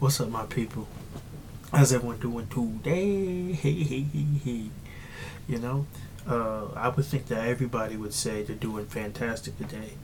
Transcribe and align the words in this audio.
What's 0.00 0.18
up, 0.18 0.30
my 0.30 0.46
people? 0.46 0.88
How's 1.70 1.92
everyone 1.92 2.16
doing 2.20 2.46
today? 2.46 3.52
Hey, 3.52 3.82
hey, 3.82 4.00
hey, 4.00 4.26
hey. 4.42 4.70
You 5.46 5.58
know, 5.58 5.86
uh, 6.26 6.68
I 6.74 6.88
would 6.88 7.04
think 7.04 7.26
that 7.26 7.46
everybody 7.46 7.98
would 7.98 8.14
say 8.14 8.42
they're 8.42 8.56
doing 8.56 8.86
fantastic 8.86 9.58
today. 9.58 9.98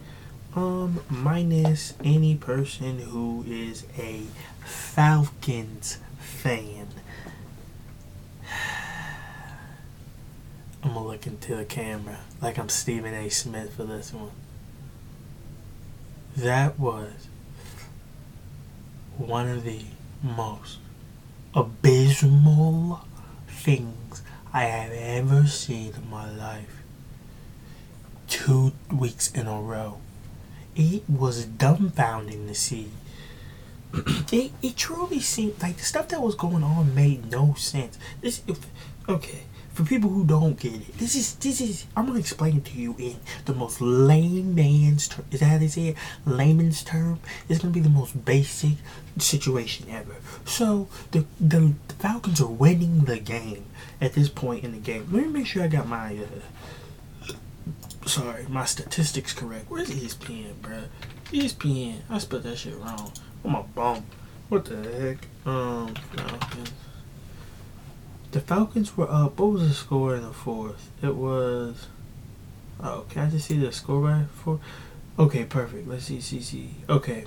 Um, 0.54 1.00
minus 1.09 1.95
any 2.04 2.36
person 2.36 2.98
who 2.98 3.42
is 3.48 3.86
a 3.96 4.24
Falcons 4.66 5.96
fan. 6.18 6.88
I'm 10.82 10.92
gonna 10.92 11.06
look 11.06 11.26
into 11.26 11.56
the 11.56 11.64
camera 11.64 12.18
like 12.42 12.58
I'm 12.58 12.68
Stephen 12.68 13.14
A. 13.14 13.30
Smith 13.30 13.72
for 13.72 13.84
this 13.84 14.12
one. 14.12 14.32
That 16.36 16.78
was 16.78 17.28
one 19.19 19.48
of 19.48 19.65
the 19.65 19.80
most 20.23 20.79
abysmal 21.55 23.01
things 23.48 24.23
I 24.52 24.65
have 24.65 24.92
ever 24.92 25.47
seen 25.47 25.95
in 25.95 26.11
my 26.11 26.30
life. 26.30 26.83
Two 28.29 28.73
weeks 28.92 29.33
in 29.33 29.47
a 29.47 29.61
row. 29.61 29.98
It 30.75 31.09
was 31.09 31.47
dumbfounding 31.47 32.47
to 32.48 32.55
see. 32.55 32.91
it, 34.33 34.52
it 34.62 34.77
truly 34.77 35.20
seemed 35.20 35.62
like 35.62 35.77
the 35.77 35.84
stuff 35.84 36.09
that 36.09 36.20
was 36.20 36.34
going 36.34 36.62
on 36.62 36.95
made 36.95 37.30
no 37.30 37.55
sense. 37.55 37.98
This, 38.20 38.42
if, 38.47 38.67
okay, 39.09 39.45
for 39.76 39.84
people 39.84 40.08
who 40.08 40.24
don't 40.24 40.58
get 40.58 40.72
it, 40.72 40.96
this 40.96 41.14
is 41.14 41.34
this 41.34 41.60
is 41.60 41.84
I'm 41.94 42.06
gonna 42.06 42.18
explain 42.18 42.56
it 42.56 42.64
to 42.64 42.78
you 42.78 42.96
in 42.98 43.16
the 43.44 43.52
most 43.52 43.82
layman's 43.82 45.06
term. 45.06 45.26
Is 45.30 45.40
that 45.40 45.46
how 45.46 45.58
they 45.58 45.68
say 45.68 45.88
it? 45.88 45.96
Layman's 46.24 46.82
term. 46.82 47.20
It's 47.46 47.60
gonna 47.60 47.74
be 47.74 47.80
the 47.80 47.91
most 47.91 48.24
basic 48.24 48.78
situation 49.18 49.86
ever. 49.91 50.16
So 50.46 50.88
the 51.10 51.27
the, 51.38 51.74
the 51.88 51.94
Falcons 51.94 52.41
are 52.41 52.46
winning 52.46 53.05
the 53.05 53.18
game 53.18 53.66
at 54.00 54.14
this 54.14 54.30
point 54.30 54.64
in 54.64 54.72
the 54.72 54.78
game. 54.78 55.08
Let 55.12 55.27
me 55.27 55.28
make 55.28 55.46
sure 55.46 55.62
I 55.62 55.68
got 55.68 55.86
my 55.86 56.16
uh, 57.28 57.33
sorry 58.06 58.46
my 58.48 58.64
statistics 58.64 59.34
correct. 59.34 59.66
Where's 59.68 59.90
ESPN, 59.90 60.55
bro? 60.62 60.84
ESPN. 61.27 62.00
I 62.08 62.16
spelled 62.16 62.44
that 62.44 62.56
shit 62.56 62.78
wrong. 62.78 63.12
On 63.44 63.52
my 63.52 63.61
bum. 63.61 64.06
What 64.48 64.64
the 64.64 64.77
heck? 64.77 65.18
Um, 65.44 65.94
Falcons. 66.16 66.72
The 68.37 68.42
Falcons 68.42 68.98
were 68.98 69.11
up. 69.11 69.41
What 69.41 69.53
was 69.53 69.67
the 69.67 69.75
score 69.75 70.15
in 70.15 70.20
the 70.20 70.31
fourth? 70.31 70.91
It 71.03 71.15
was. 71.15 71.87
Oh, 72.79 73.06
can 73.09 73.29
I 73.29 73.31
just 73.31 73.47
see 73.47 73.56
the 73.56 73.73
score 73.73 74.03
by 74.03 74.25
four? 74.25 74.61
Okay, 75.19 75.45
perfect. 75.45 75.89
Let's 75.89 76.05
see, 76.05 76.20
see, 76.20 76.42
see. 76.42 76.75
Okay, 76.87 77.25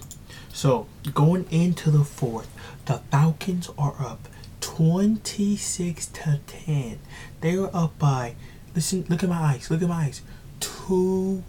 so 0.54 0.86
going 1.16 1.48
into 1.50 1.90
the 1.90 2.04
fourth, 2.04 2.56
the 2.86 3.00
Falcons 3.10 3.72
are 3.76 3.96
up 4.00 4.28
26 4.62 6.06
to 6.06 6.42
10. 6.46 7.00
They 7.42 7.58
were 7.58 7.72
up 7.74 7.98
by, 7.98 8.36
listen, 8.76 9.04
look 9.10 9.24
at 9.24 9.30
my 9.30 9.42
eyes, 9.54 9.72
look 9.72 9.82
at 9.82 9.90
my 9.90 10.04
eyes, 10.04 10.22
two 10.60 11.42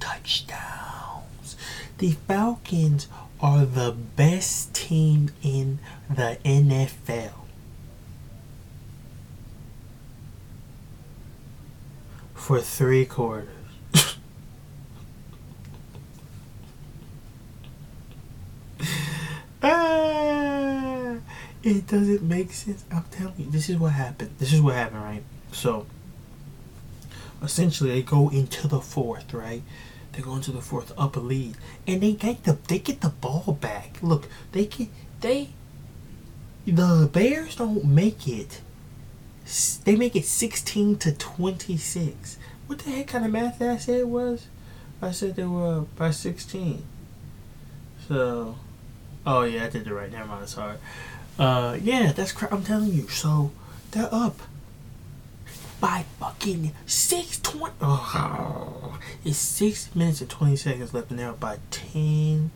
touchdowns. 0.00 1.56
The 1.98 2.12
Falcons 2.26 3.06
are 3.38 3.66
the 3.66 3.92
best 3.92 4.72
team 4.72 5.28
in 5.42 5.78
the 6.08 6.38
NFL. 6.42 7.47
For 12.48 12.60
three 12.62 13.04
quarters. 13.04 13.50
ah, 19.62 21.18
it 21.62 21.86
doesn't 21.86 22.22
make 22.22 22.54
sense. 22.54 22.86
I'm 22.90 23.04
telling 23.10 23.34
you, 23.36 23.50
this 23.50 23.68
is 23.68 23.76
what 23.76 23.92
happened. 23.92 24.30
This 24.38 24.54
is 24.54 24.62
what 24.62 24.76
happened, 24.76 25.02
right? 25.02 25.22
So, 25.52 25.84
essentially, 27.42 27.90
they 27.90 28.00
go 28.00 28.30
into 28.30 28.66
the 28.66 28.80
fourth, 28.80 29.34
right? 29.34 29.60
They 30.12 30.22
go 30.22 30.34
into 30.34 30.50
the 30.50 30.62
fourth 30.62 30.90
upper 30.96 31.20
lead, 31.20 31.58
and 31.86 32.00
they 32.00 32.14
get 32.14 32.44
the 32.44 32.56
they 32.66 32.78
get 32.78 33.02
the 33.02 33.10
ball 33.10 33.58
back. 33.60 33.98
Look, 34.00 34.26
they 34.52 34.64
get 34.64 34.88
they. 35.20 35.50
The 36.66 37.10
Bears 37.12 37.56
don't 37.56 37.84
make 37.84 38.26
it. 38.26 38.62
They 39.84 39.96
make 39.96 40.16
it 40.16 40.24
sixteen 40.24 40.96
to 40.96 41.12
twenty 41.12 41.76
six. 41.76 42.37
What 42.68 42.80
the 42.80 42.90
heck 42.90 43.08
kind 43.08 43.24
of 43.24 43.32
math 43.32 43.58
did 43.58 43.70
I 43.70 43.78
say 43.78 44.00
it 44.00 44.08
was? 44.08 44.46
I 45.00 45.10
said 45.10 45.36
they 45.36 45.44
were 45.44 45.86
by 45.96 46.10
sixteen. 46.10 46.84
So, 48.06 48.56
oh 49.26 49.42
yeah, 49.42 49.64
I 49.64 49.68
did 49.70 49.86
it 49.86 49.92
right. 49.92 50.12
Never 50.12 50.26
mind. 50.26 50.48
Sorry. 50.50 50.76
Uh, 51.38 51.78
yeah, 51.82 52.12
that's 52.12 52.30
crap. 52.32 52.52
I'm 52.52 52.62
telling 52.62 52.92
you. 52.92 53.08
So 53.08 53.52
they're 53.92 54.12
up 54.12 54.36
by 55.80 56.04
fucking 56.20 56.72
six 56.84 57.40
twenty. 57.40 57.74
Oh, 57.80 58.98
it's 59.24 59.38
six 59.38 59.94
minutes 59.94 60.20
and 60.20 60.28
twenty 60.28 60.56
seconds 60.56 60.92
left, 60.92 61.10
and 61.10 61.18
they're 61.18 61.30
up 61.30 61.40
by 61.40 61.58
ten 61.70 62.50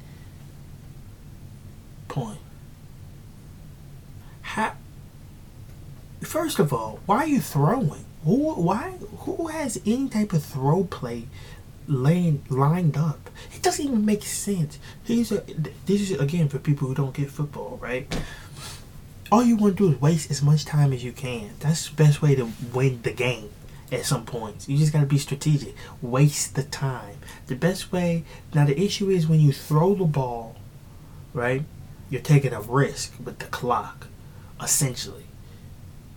point. 2.08 2.40
How? 4.42 4.74
First 6.20 6.58
of 6.58 6.70
all, 6.72 7.00
why 7.06 7.18
are 7.18 7.26
you 7.26 7.40
throwing? 7.40 8.04
Who? 8.24 8.54
Why? 8.54 8.90
Who 9.18 9.48
has 9.48 9.80
any 9.84 10.08
type 10.08 10.32
of 10.32 10.44
throw 10.44 10.84
play 10.84 11.26
laying 11.88 12.44
lined 12.48 12.96
up? 12.96 13.30
It 13.54 13.62
doesn't 13.62 13.84
even 13.84 14.04
make 14.04 14.22
sense. 14.22 14.78
These 15.06 15.32
are 15.32 15.42
this 15.86 16.10
is 16.10 16.20
again 16.20 16.48
for 16.48 16.58
people 16.58 16.88
who 16.88 16.94
don't 16.94 17.14
get 17.14 17.30
football, 17.30 17.78
right? 17.82 18.06
All 19.30 19.42
you 19.42 19.56
want 19.56 19.78
to 19.78 19.88
do 19.88 19.94
is 19.94 20.00
waste 20.00 20.30
as 20.30 20.42
much 20.42 20.64
time 20.64 20.92
as 20.92 21.02
you 21.02 21.12
can. 21.12 21.52
That's 21.60 21.88
the 21.88 21.96
best 21.96 22.20
way 22.20 22.34
to 22.34 22.50
win 22.72 23.00
the 23.02 23.12
game. 23.12 23.50
At 23.90 24.06
some 24.06 24.24
points, 24.24 24.68
you 24.70 24.78
just 24.78 24.92
gotta 24.92 25.04
be 25.04 25.18
strategic. 25.18 25.74
Waste 26.00 26.54
the 26.54 26.62
time. 26.62 27.16
The 27.46 27.54
best 27.54 27.92
way. 27.92 28.24
Now 28.54 28.64
the 28.64 28.80
issue 28.80 29.10
is 29.10 29.26
when 29.26 29.40
you 29.40 29.52
throw 29.52 29.94
the 29.94 30.04
ball, 30.04 30.56
right? 31.34 31.64
You're 32.08 32.22
taking 32.22 32.54
a 32.54 32.60
risk 32.60 33.14
with 33.22 33.38
the 33.38 33.46
clock, 33.46 34.06
essentially. 34.62 35.26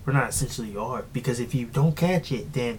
We're 0.05 0.13
not 0.13 0.29
essentially 0.29 0.71
you 0.71 0.81
are 0.81 1.03
because 1.13 1.39
if 1.39 1.55
you 1.55 1.65
don't 1.65 1.95
catch 1.95 2.31
it, 2.31 2.53
then 2.53 2.77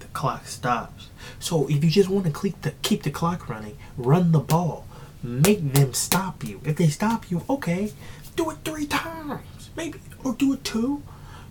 the 0.00 0.06
clock 0.08 0.46
stops. 0.46 1.08
So 1.38 1.66
if 1.68 1.82
you 1.82 1.90
just 1.90 2.10
want 2.10 2.26
to 2.26 2.32
keep 2.32 2.60
the 2.60 2.72
keep 2.82 3.02
the 3.02 3.10
clock 3.10 3.48
running, 3.48 3.78
run 3.96 4.32
the 4.32 4.40
ball, 4.40 4.86
make 5.22 5.72
them 5.72 5.94
stop 5.94 6.44
you. 6.44 6.60
If 6.64 6.76
they 6.76 6.88
stop 6.88 7.30
you, 7.30 7.42
okay, 7.48 7.92
do 8.36 8.50
it 8.50 8.58
three 8.64 8.86
times, 8.86 9.70
maybe, 9.74 10.00
or 10.22 10.34
do 10.34 10.52
it 10.52 10.64
two. 10.64 11.02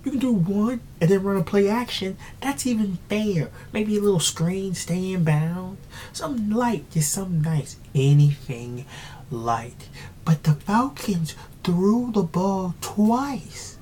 You 0.03 0.11
can 0.11 0.19
do 0.19 0.33
one 0.33 0.81
and 1.01 1.09
then 1.09 1.23
run 1.23 1.37
a 1.37 1.43
play 1.43 1.67
action. 1.67 2.17
That's 2.39 2.67
even 2.67 2.99
fair. 3.09 3.49
Maybe 3.73 3.97
a 3.97 4.01
little 4.01 4.19
screen, 4.19 4.75
stay 4.75 5.13
in 5.13 5.23
bounds, 5.23 5.81
something 6.13 6.51
light, 6.51 6.91
just 6.91 7.11
something 7.11 7.41
nice. 7.41 7.77
Anything 7.95 8.85
light. 9.31 9.89
But 10.23 10.43
the 10.43 10.53
Falcons 10.53 11.35
threw 11.63 12.11
the 12.11 12.21
ball 12.21 12.75
twice 12.81 13.74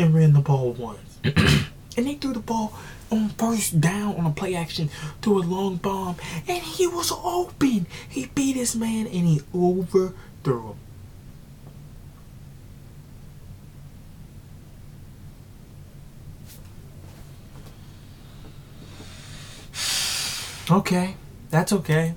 and 0.00 0.14
ran 0.14 0.32
the 0.32 0.40
ball 0.40 0.72
once. 0.72 1.18
and 1.24 2.06
they 2.06 2.14
threw 2.14 2.32
the 2.32 2.40
ball 2.40 2.72
on 3.10 3.28
first 3.30 3.80
down 3.80 4.16
on 4.16 4.26
a 4.26 4.30
play 4.30 4.54
action 4.54 4.88
to 5.22 5.38
a 5.38 5.40
long 5.40 5.76
bomb, 5.76 6.16
and 6.48 6.62
he 6.62 6.86
was 6.86 7.12
open. 7.12 7.86
He 8.08 8.26
beat 8.26 8.56
his 8.56 8.74
man 8.74 9.06
and 9.06 9.26
he 9.26 9.42
overthrew 9.54 10.68
him. 10.68 10.76
Okay, 20.70 21.16
that's 21.50 21.72
okay. 21.72 22.14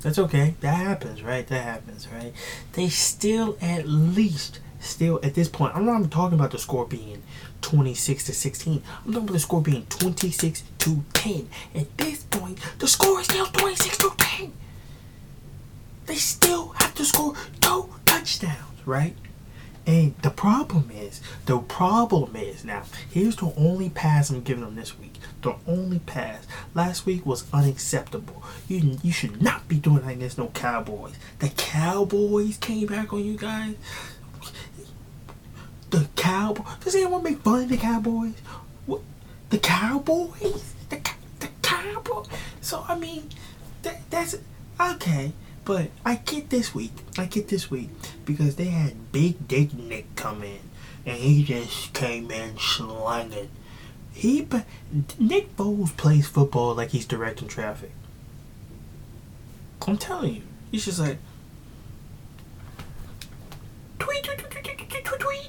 That's 0.00 0.18
okay. 0.18 0.56
That 0.60 0.74
happens, 0.74 1.22
right? 1.22 1.46
That 1.46 1.62
happens, 1.62 2.08
right? 2.08 2.32
They 2.72 2.88
still 2.88 3.56
at 3.60 3.86
least 3.86 4.58
still 4.82 5.20
at 5.22 5.34
this 5.34 5.48
point, 5.48 5.74
I'm 5.74 5.84
not 5.84 5.98
even 5.98 6.10
talking 6.10 6.38
about 6.38 6.50
the 6.50 6.58
score 6.58 6.86
being 6.86 7.22
26 7.62 8.24
to 8.26 8.34
16. 8.34 8.82
I'm 9.04 9.12
talking 9.12 9.22
about 9.28 9.32
the 9.32 9.40
score 9.40 9.62
being 9.62 9.86
26 9.86 10.62
to 10.78 11.04
10. 11.14 11.48
At 11.74 11.96
this 11.98 12.24
point, 12.24 12.58
the 12.78 12.88
score 12.88 13.20
is 13.20 13.26
still 13.26 13.46
26 13.46 13.98
to 13.98 14.10
10. 14.18 14.52
They 16.06 16.16
still 16.16 16.68
have 16.70 16.94
to 16.96 17.04
score 17.04 17.34
two 17.60 17.88
touchdowns, 18.04 18.86
right? 18.86 19.14
And 19.86 20.14
the 20.22 20.30
problem 20.30 20.90
is, 20.94 21.20
the 21.46 21.58
problem 21.58 22.36
is 22.36 22.64
now, 22.64 22.84
here's 23.10 23.36
the 23.36 23.52
only 23.56 23.90
pass 23.90 24.30
I'm 24.30 24.42
giving 24.42 24.64
them 24.64 24.76
this 24.76 24.96
week. 24.98 25.18
The 25.42 25.56
only 25.66 25.98
pass. 25.98 26.46
Last 26.72 27.04
week 27.04 27.26
was 27.26 27.52
unacceptable. 27.52 28.44
You 28.68 28.98
you 29.02 29.10
should 29.10 29.42
not 29.42 29.66
be 29.66 29.76
doing 29.76 30.04
like 30.04 30.20
this, 30.20 30.38
no 30.38 30.48
Cowboys. 30.48 31.14
The 31.40 31.48
Cowboys 31.48 32.58
came 32.58 32.86
back 32.86 33.12
on 33.12 33.24
you 33.24 33.36
guys. 33.36 33.74
The 35.92 36.08
Cowboys. 36.16 36.66
Does 36.80 36.94
anyone 36.96 37.22
make 37.22 37.38
fun 37.40 37.62
of 37.62 37.68
the 37.68 37.76
Cowboys? 37.76 38.34
What? 38.86 39.02
The 39.50 39.58
Cowboys? 39.58 40.74
The, 40.88 41.00
the 41.38 41.48
Cowboys? 41.62 42.26
So, 42.60 42.84
I 42.88 42.98
mean, 42.98 43.28
that, 43.82 44.00
that's 44.10 44.36
okay. 44.80 45.32
But 45.64 45.90
I 46.04 46.16
get 46.16 46.50
this 46.50 46.74
week. 46.74 46.92
I 47.16 47.26
get 47.26 47.46
this 47.48 47.70
week. 47.70 47.90
because 48.24 48.56
they 48.56 48.66
had 48.66 49.12
Big 49.12 49.46
Dick 49.48 49.74
Nick 49.74 50.14
come 50.16 50.42
in, 50.42 50.58
and 51.06 51.18
he 51.18 51.44
just 51.44 51.92
came 51.92 52.30
in 52.30 52.58
slanging. 52.58 53.50
He, 54.12 54.46
Nick 55.18 55.56
Foles 55.56 55.96
plays 55.96 56.26
football 56.26 56.74
like 56.74 56.90
he's 56.90 57.06
directing 57.06 57.48
traffic. 57.48 57.92
I'm 59.86 59.96
telling 59.98 60.36
you, 60.36 60.42
he's 60.70 60.84
just 60.84 60.98
like 61.00 61.18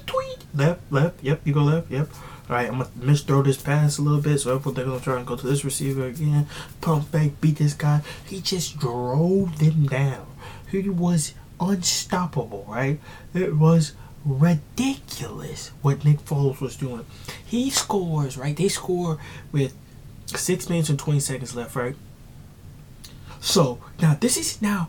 tweet. 0.06 0.44
Left, 0.54 0.80
left. 0.90 1.22
Yep, 1.22 1.40
you 1.44 1.52
go 1.52 1.62
left. 1.62 1.90
Yep. 1.90 2.08
All 2.48 2.56
right, 2.56 2.68
I'm 2.68 2.78
gonna 2.78 2.90
misthrow 2.98 3.42
this 3.42 3.56
pass 3.56 3.98
a 3.98 4.02
little 4.02 4.20
bit, 4.20 4.38
so 4.38 4.54
everyone 4.54 4.74
they're 4.74 4.84
gonna 4.84 5.00
try 5.00 5.16
and 5.16 5.26
go 5.26 5.36
to 5.36 5.46
this 5.46 5.64
receiver 5.64 6.06
again. 6.06 6.46
Pump 6.80 7.10
fake, 7.10 7.40
beat 7.40 7.56
this 7.56 7.74
guy. 7.74 8.02
He 8.26 8.40
just 8.40 8.78
drove 8.78 9.58
them 9.58 9.86
down. 9.86 10.26
He 10.70 10.88
was 10.88 11.32
unstoppable, 11.58 12.66
right? 12.68 13.00
It 13.32 13.56
was 13.56 13.92
ridiculous 14.24 15.70
what 15.82 16.04
Nick 16.04 16.18
Foles 16.18 16.60
was 16.60 16.76
doing. 16.76 17.06
He 17.44 17.70
scores, 17.70 18.36
right? 18.36 18.56
They 18.56 18.68
score 18.68 19.18
with 19.52 19.74
six 20.26 20.68
minutes 20.68 20.88
and 20.88 20.98
20 20.98 21.20
seconds 21.20 21.54
left, 21.54 21.76
right? 21.76 21.96
So 23.40 23.78
now 24.00 24.16
this 24.20 24.36
is 24.36 24.60
now 24.60 24.88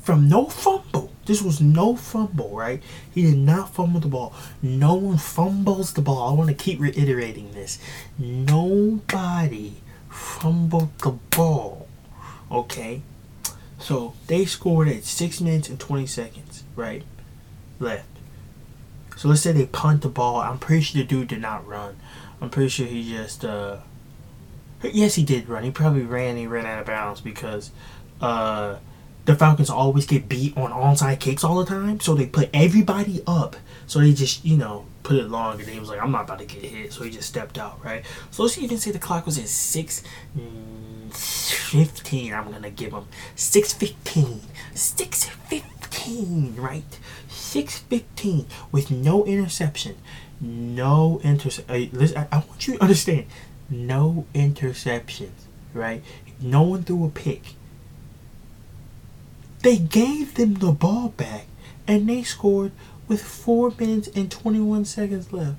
from 0.00 0.28
no 0.28 0.46
fumble. 0.46 1.11
This 1.24 1.40
was 1.40 1.60
no 1.60 1.94
fumble, 1.94 2.50
right? 2.50 2.82
He 3.12 3.22
did 3.22 3.38
not 3.38 3.72
fumble 3.74 4.00
the 4.00 4.08
ball. 4.08 4.34
No 4.60 4.94
one 4.94 5.18
fumbles 5.18 5.92
the 5.92 6.02
ball. 6.02 6.28
I 6.28 6.36
want 6.36 6.48
to 6.48 6.54
keep 6.54 6.80
reiterating 6.80 7.52
this. 7.52 7.78
Nobody 8.18 9.74
fumbled 10.08 10.98
the 10.98 11.12
ball. 11.30 11.88
Okay? 12.50 13.02
So 13.78 14.14
they 14.26 14.44
scored 14.44 14.88
at 14.88 15.04
6 15.04 15.40
minutes 15.40 15.68
and 15.68 15.78
20 15.78 16.06
seconds, 16.06 16.64
right? 16.76 17.04
Left. 17.78 18.06
So 19.16 19.28
let's 19.28 19.42
say 19.42 19.52
they 19.52 19.66
punt 19.66 20.02
the 20.02 20.08
ball. 20.08 20.40
I'm 20.40 20.58
pretty 20.58 20.82
sure 20.82 21.02
the 21.02 21.06
dude 21.06 21.28
did 21.28 21.40
not 21.40 21.66
run. 21.66 21.96
I'm 22.40 22.50
pretty 22.50 22.68
sure 22.68 22.86
he 22.86 23.08
just 23.08 23.44
uh 23.44 23.78
Yes, 24.82 25.14
he 25.14 25.22
did 25.22 25.48
run. 25.48 25.62
He 25.62 25.70
probably 25.70 26.02
ran. 26.02 26.36
He 26.36 26.48
ran 26.48 26.66
out 26.66 26.80
of 26.80 26.86
bounds 26.86 27.20
because 27.20 27.70
uh 28.20 28.76
the 29.24 29.36
Falcons 29.36 29.70
always 29.70 30.06
get 30.06 30.28
beat 30.28 30.56
on 30.56 30.72
onside 30.72 31.20
kicks 31.20 31.44
all 31.44 31.58
the 31.58 31.66
time, 31.66 32.00
so 32.00 32.14
they 32.14 32.26
put 32.26 32.50
everybody 32.52 33.22
up. 33.26 33.56
So 33.86 34.00
they 34.00 34.12
just, 34.12 34.44
you 34.44 34.56
know, 34.56 34.86
put 35.02 35.16
it 35.16 35.28
long, 35.28 35.60
and 35.60 35.68
he 35.68 35.78
was 35.78 35.88
like, 35.88 36.02
I'm 36.02 36.10
not 36.10 36.24
about 36.24 36.40
to 36.40 36.44
get 36.44 36.64
hit, 36.64 36.92
so 36.92 37.04
he 37.04 37.10
just 37.10 37.28
stepped 37.28 37.58
out, 37.58 37.84
right? 37.84 38.04
So 38.30 38.42
let's 38.42 38.58
even 38.58 38.78
say 38.78 38.90
the 38.90 38.98
clock 38.98 39.26
was 39.26 39.38
at 39.38 39.48
6 39.48 40.02
mm, 40.36 41.12
15. 41.14 42.34
I'm 42.34 42.50
gonna 42.50 42.70
give 42.70 42.92
him 42.92 43.06
615. 43.36 44.40
615, 44.74 46.56
right? 46.56 46.98
615 47.28 48.46
with 48.72 48.90
no 48.90 49.24
interception. 49.24 49.96
No 50.40 51.20
interception. 51.22 51.90
Listen, 51.92 52.18
I, 52.18 52.28
I 52.32 52.38
want 52.38 52.66
you 52.66 52.74
to 52.74 52.82
understand 52.82 53.26
no 53.70 54.26
interceptions, 54.34 55.46
right? 55.74 56.02
No 56.40 56.62
one 56.62 56.82
threw 56.82 57.04
a 57.04 57.08
pick 57.08 57.54
they 59.62 59.78
gave 59.78 60.34
them 60.34 60.54
the 60.54 60.72
ball 60.72 61.10
back 61.10 61.46
and 61.86 62.08
they 62.08 62.22
scored 62.22 62.72
with 63.08 63.22
4 63.22 63.72
minutes 63.78 64.08
and 64.08 64.30
21 64.30 64.84
seconds 64.84 65.32
left. 65.32 65.56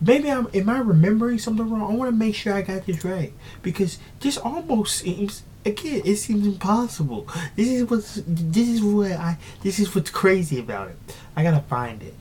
Maybe 0.00 0.30
I'm 0.30 0.48
am 0.52 0.68
I 0.68 0.80
remembering 0.80 1.38
something 1.38 1.70
wrong? 1.70 1.92
I 1.92 1.94
want 1.94 2.10
to 2.10 2.16
make 2.16 2.34
sure 2.34 2.52
I 2.52 2.62
got 2.62 2.86
this 2.86 3.04
right 3.04 3.32
because 3.62 3.98
this 4.18 4.36
almost 4.36 4.96
seems 4.96 5.44
again 5.64 6.02
it 6.04 6.16
seems 6.16 6.44
impossible. 6.44 7.28
This 7.54 7.68
is 7.68 7.88
what's 7.88 8.20
this 8.26 8.68
is 8.68 8.82
what 8.82 9.12
I 9.12 9.38
this 9.62 9.78
is 9.78 9.94
what's 9.94 10.10
crazy 10.10 10.58
about 10.58 10.88
it. 10.88 10.96
I 11.36 11.44
gotta 11.44 11.60
find 11.60 12.02
it, 12.02 12.14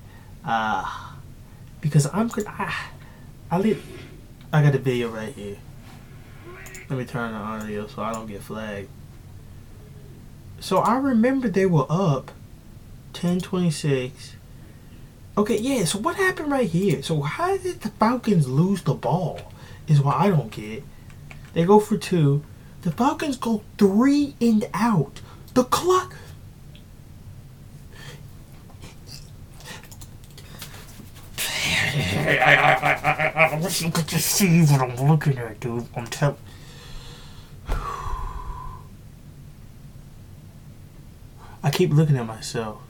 uh, 0.45 1.15
because 1.81 2.07
I'm 2.13 2.29
I 2.47 2.75
I 3.49 3.57
lit, 3.57 3.77
I 4.53 4.61
got 4.61 4.75
a 4.75 4.77
video 4.77 5.09
right 5.09 5.33
here. 5.33 5.57
Let 6.87 6.99
me 6.99 7.05
turn 7.05 7.31
the 7.31 7.39
audio 7.39 7.87
so 7.87 8.03
I 8.03 8.13
don't 8.13 8.27
get 8.27 8.43
flagged. 8.43 8.89
So 10.61 10.77
I 10.77 10.97
remember 10.97 11.49
they 11.49 11.65
were 11.65 11.87
up 11.89 12.29
1026. 13.13 14.35
Okay, 15.35 15.57
yeah, 15.57 15.85
so 15.85 15.97
what 15.97 16.17
happened 16.17 16.51
right 16.51 16.69
here? 16.69 17.01
So 17.01 17.21
how 17.21 17.57
did 17.57 17.81
the 17.81 17.89
Falcons 17.89 18.47
lose 18.47 18.83
the 18.83 18.93
ball? 18.93 19.51
Is 19.87 19.99
what 19.99 20.17
I 20.17 20.29
don't 20.29 20.51
get. 20.51 20.83
They 21.53 21.65
go 21.65 21.79
for 21.79 21.97
two. 21.97 22.43
The 22.83 22.91
Falcons 22.91 23.37
go 23.37 23.63
three 23.79 24.35
and 24.39 24.69
out. 24.73 25.19
The 25.55 25.63
clock. 25.63 26.15
I, 31.37 32.37
I, 32.37 32.93
I, 32.93 33.49
I, 33.51 33.59
wish 33.59 33.81
you 33.81 33.91
could 33.91 34.07
just 34.07 34.27
see 34.27 34.61
what 34.61 34.79
I'm 34.81 35.09
looking 35.09 35.37
at, 35.37 35.59
dude. 35.59 35.87
I'm 35.95 36.07
telling. 36.07 36.37
I 41.63 41.69
keep 41.69 41.91
looking 41.91 42.17
at 42.17 42.25
myself. 42.25 42.81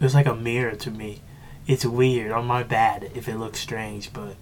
It's 0.00 0.14
like 0.14 0.26
a 0.26 0.34
mirror 0.34 0.74
to 0.76 0.90
me. 0.90 1.20
It's 1.66 1.84
weird 1.84 2.32
on 2.32 2.46
my 2.46 2.62
bad 2.62 3.10
if 3.14 3.28
it 3.28 3.36
looks 3.36 3.60
strange, 3.60 4.12
but 4.12 4.36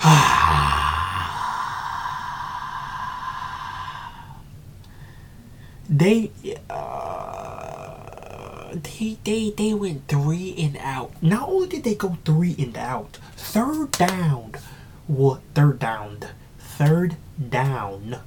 they 5.88 6.30
uh, 6.70 7.94
they 8.72 9.18
they 9.24 9.50
they 9.50 9.74
went 9.74 10.08
three 10.08 10.54
and 10.58 10.76
out. 10.78 11.12
Not 11.22 11.48
only 11.48 11.68
did 11.68 11.84
they 11.84 11.94
go 11.94 12.16
three 12.24 12.54
and 12.58 12.76
out, 12.76 13.18
third 13.36 13.92
down, 13.92 14.54
what 15.06 15.40
third 15.54 15.78
down, 15.78 16.20
third 16.58 17.16
down 17.50 18.18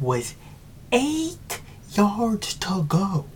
was 0.00 0.34
eight 0.92 1.61
yards 1.96 2.54
to 2.54 2.84
go. 2.88 3.26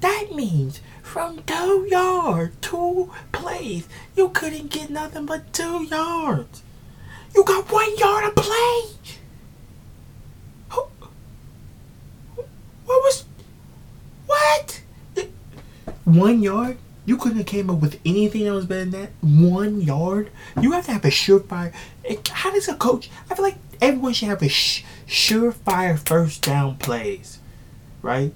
That 0.00 0.32
means 0.34 0.80
from 1.02 1.42
two 1.44 1.86
yards, 1.88 2.56
two 2.60 3.10
plays, 3.30 3.88
you 4.16 4.30
couldn't 4.30 4.70
get 4.70 4.90
nothing 4.90 5.26
but 5.26 5.52
two 5.52 5.84
yards. 5.84 6.62
You 7.34 7.44
got 7.44 7.70
one 7.70 7.96
yard 7.96 8.34
to 8.34 8.42
play. 8.42 8.82
What 12.84 13.00
was. 13.04 13.24
What? 14.26 14.82
One 16.04 16.42
yard? 16.42 16.78
You 17.04 17.16
couldn't 17.16 17.38
have 17.38 17.46
came 17.46 17.70
up 17.70 17.80
with 17.80 18.00
anything 18.04 18.44
that 18.44 18.52
was 18.52 18.66
better 18.66 18.84
than 18.84 19.02
that. 19.02 19.10
One 19.20 19.80
yard. 19.80 20.30
You 20.60 20.72
have 20.72 20.86
to 20.86 20.92
have 20.92 21.04
a 21.04 21.08
surefire. 21.08 21.72
How 22.28 22.50
does 22.50 22.68
a 22.68 22.74
coach? 22.74 23.08
I 23.30 23.34
feel 23.34 23.44
like 23.44 23.56
everyone 23.80 24.12
should 24.12 24.28
have 24.28 24.42
a 24.42 24.46
surefire 24.46 25.98
first 25.98 26.42
down 26.42 26.76
plays 26.76 27.38
right? 28.02 28.32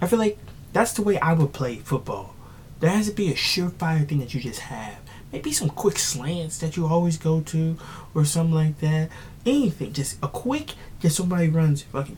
I 0.00 0.06
feel 0.06 0.18
like 0.18 0.38
that's 0.72 0.92
the 0.92 1.02
way 1.02 1.18
I 1.18 1.34
would 1.34 1.52
play 1.52 1.76
football. 1.76 2.34
There 2.80 2.90
has 2.90 3.08
to 3.08 3.14
be 3.14 3.30
a 3.30 3.34
surefire 3.34 4.08
thing 4.08 4.20
that 4.20 4.34
you 4.34 4.40
just 4.40 4.60
have. 4.60 4.98
Maybe 5.32 5.52
some 5.52 5.70
quick 5.70 5.98
slants 5.98 6.58
that 6.58 6.76
you 6.76 6.86
always 6.86 7.16
go 7.16 7.40
to, 7.42 7.76
or 8.14 8.24
something 8.24 8.54
like 8.54 8.80
that. 8.80 9.10
Anything, 9.46 9.92
just 9.92 10.18
a 10.22 10.28
quick. 10.28 10.74
Just 11.00 11.16
somebody 11.16 11.48
runs 11.48 11.82
fucking 11.82 12.16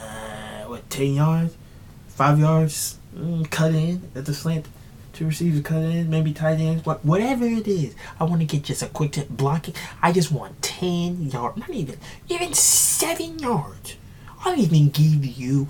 uh, 0.00 0.64
what 0.64 0.90
ten 0.90 1.14
yards, 1.14 1.56
five 2.08 2.38
yards, 2.38 2.98
mm, 3.16 3.48
cut 3.50 3.72
in 3.72 4.10
at 4.14 4.26
the 4.26 4.34
slant. 4.34 4.66
Two 5.12 5.26
receivers 5.26 5.62
cut 5.62 5.82
in, 5.82 6.08
maybe 6.08 6.32
tight 6.32 6.60
ends, 6.60 6.86
what, 6.86 7.04
whatever 7.04 7.44
it 7.44 7.66
is. 7.66 7.94
I 8.18 8.24
want 8.24 8.40
to 8.40 8.46
get 8.46 8.62
just 8.62 8.82
a 8.82 8.86
quick 8.86 9.12
t- 9.12 9.24
blocking. 9.28 9.74
I 10.00 10.12
just 10.12 10.30
want 10.30 10.62
ten 10.62 11.30
yards, 11.30 11.58
not 11.58 11.70
even, 11.70 11.98
even 12.28 12.54
seven 12.54 13.38
yards. 13.38 13.96
I'll 14.44 14.58
even 14.58 14.88
give 14.88 15.24
you 15.24 15.68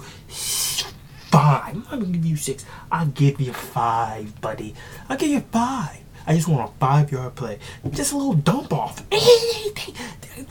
five. 1.30 1.74
I'm 1.74 1.80
not 1.82 1.90
gonna 1.90 2.06
give 2.06 2.24
you 2.26 2.36
six. 2.36 2.64
I'll 2.90 3.06
give 3.06 3.40
you 3.40 3.52
five, 3.52 4.40
buddy. 4.40 4.74
I'll 5.08 5.16
give 5.16 5.30
you 5.30 5.40
five. 5.52 5.98
I 6.26 6.34
just 6.34 6.48
want 6.48 6.70
a 6.70 6.72
five 6.78 7.10
yard 7.10 7.34
play. 7.34 7.58
Just 7.90 8.12
a 8.12 8.16
little 8.16 8.34
dump 8.34 8.72
off. 8.72 9.02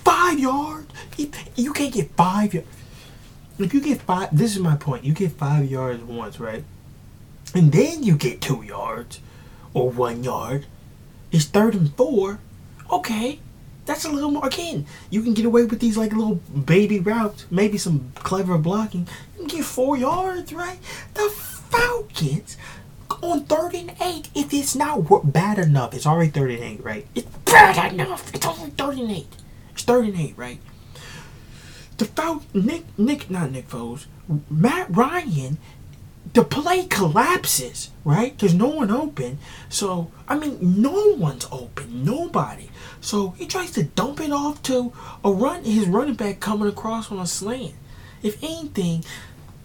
Five 0.03 0.39
yards. 0.39 0.91
You 1.55 1.73
can't 1.73 1.93
get 1.93 2.11
five 2.11 2.53
yards. 2.53 2.67
If 3.59 3.73
you 3.73 3.81
get 3.81 4.01
five, 4.01 4.35
this 4.35 4.55
is 4.55 4.59
my 4.59 4.77
point. 4.77 5.03
You 5.03 5.13
get 5.13 5.33
five 5.33 5.69
yards 5.69 6.01
once, 6.03 6.39
right? 6.39 6.63
And 7.53 7.71
then 7.71 8.03
you 8.03 8.15
get 8.15 8.41
two 8.41 8.63
yards 8.63 9.19
or 9.73 9.89
one 9.89 10.23
yard. 10.23 10.65
It's 11.31 11.45
third 11.45 11.75
and 11.75 11.93
four. 11.95 12.39
Okay, 12.91 13.39
that's 13.89 14.05
a 14.05 14.11
little 14.11 14.29
more. 14.29 14.45
Again, 14.45 14.85
you 15.09 15.23
can 15.23 15.33
get 15.33 15.45
away 15.45 15.65
with 15.65 15.79
these 15.79 15.97
like 15.97 16.13
little 16.13 16.35
baby 16.35 16.99
routes, 16.99 17.47
maybe 17.49 17.79
some 17.79 18.11
clever 18.13 18.55
blocking. 18.59 19.07
You 19.33 19.39
can 19.39 19.57
get 19.57 19.65
four 19.65 19.97
yards, 19.97 20.53
right? 20.53 20.77
The 21.15 21.27
Falcons 21.29 22.55
on 23.23 23.45
third 23.45 23.73
and 23.73 23.95
eight. 23.99 24.29
If 24.35 24.53
it's 24.53 24.75
not 24.75 25.33
bad 25.33 25.57
enough, 25.57 25.95
it's 25.95 26.05
already 26.05 26.29
third 26.29 26.51
and 26.51 26.63
eight, 26.63 26.83
right? 26.83 27.07
It's 27.15 27.25
bad 27.45 27.91
enough. 27.93 28.31
It's 28.33 28.45
only 28.45 28.69
third 28.69 28.99
and 28.99 29.09
eight. 29.09 29.35
It's 29.73 29.81
third 29.81 30.05
and 30.05 30.19
eight, 30.19 30.37
right? 30.37 30.59
The 31.97 32.05
Fal 32.05 32.43
Nick 32.53 32.83
Nick 32.95 33.31
not 33.31 33.49
Nick 33.49 33.69
Foles, 33.69 34.05
Matt 34.51 34.95
Ryan 34.95 35.57
the 36.33 36.43
play 36.43 36.85
collapses, 36.85 37.89
right? 38.03 38.37
There's 38.37 38.53
no 38.53 38.67
one 38.67 38.91
open. 38.91 39.39
So, 39.69 40.11
I 40.27 40.37
mean, 40.37 40.81
no 40.81 41.15
one's 41.15 41.47
open. 41.51 42.03
Nobody. 42.03 42.69
So 43.01 43.31
he 43.31 43.47
tries 43.47 43.71
to 43.71 43.83
dump 43.83 44.19
it 44.19 44.31
off 44.31 44.61
to 44.63 44.93
a 45.23 45.31
run 45.31 45.63
his 45.63 45.87
running 45.87 46.15
back 46.15 46.39
coming 46.39 46.67
across 46.67 47.11
on 47.11 47.19
a 47.19 47.27
slant. 47.27 47.73
If 48.21 48.43
anything, 48.43 49.05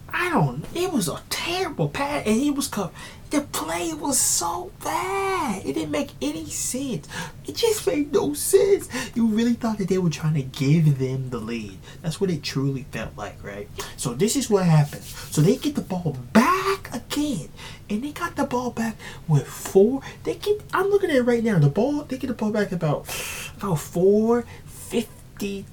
I 0.09 0.30
don't 0.30 0.64
it 0.75 0.92
was 0.92 1.09
a 1.09 1.21
terrible 1.28 1.88
pass 1.88 2.25
and 2.25 2.37
he 2.37 2.50
was 2.50 2.68
covered. 2.68 2.94
The 3.34 3.40
play 3.40 3.92
was 3.92 4.16
so 4.16 4.70
bad. 4.84 5.66
It 5.66 5.72
didn't 5.72 5.90
make 5.90 6.10
any 6.22 6.46
sense. 6.46 7.08
It 7.44 7.56
just 7.56 7.84
made 7.84 8.12
no 8.12 8.32
sense. 8.32 8.88
You 9.16 9.26
really 9.26 9.54
thought 9.54 9.78
that 9.78 9.88
they 9.88 9.98
were 9.98 10.08
trying 10.08 10.34
to 10.34 10.42
give 10.42 11.00
them 11.00 11.30
the 11.30 11.38
lead. 11.38 11.78
That's 12.00 12.20
what 12.20 12.30
it 12.30 12.44
truly 12.44 12.86
felt 12.92 13.16
like, 13.16 13.42
right? 13.42 13.68
So 13.96 14.14
this 14.14 14.36
is 14.36 14.48
what 14.48 14.66
happened. 14.66 15.02
So 15.02 15.40
they 15.40 15.56
get 15.56 15.74
the 15.74 15.80
ball 15.80 16.16
back 16.32 16.94
again. 16.94 17.48
And 17.90 18.04
they 18.04 18.12
got 18.12 18.36
the 18.36 18.44
ball 18.44 18.70
back 18.70 18.94
with 19.26 19.48
four. 19.48 20.00
They 20.22 20.36
get 20.36 20.62
I'm 20.72 20.86
looking 20.90 21.10
at 21.10 21.16
it 21.16 21.22
right 21.22 21.42
now. 21.42 21.58
The 21.58 21.68
ball 21.68 22.04
they 22.04 22.18
get 22.18 22.28
the 22.28 22.34
ball 22.34 22.52
back 22.52 22.70
about 22.70 23.08
about 23.56 23.80
four 23.80 24.44
fifty 24.64 25.64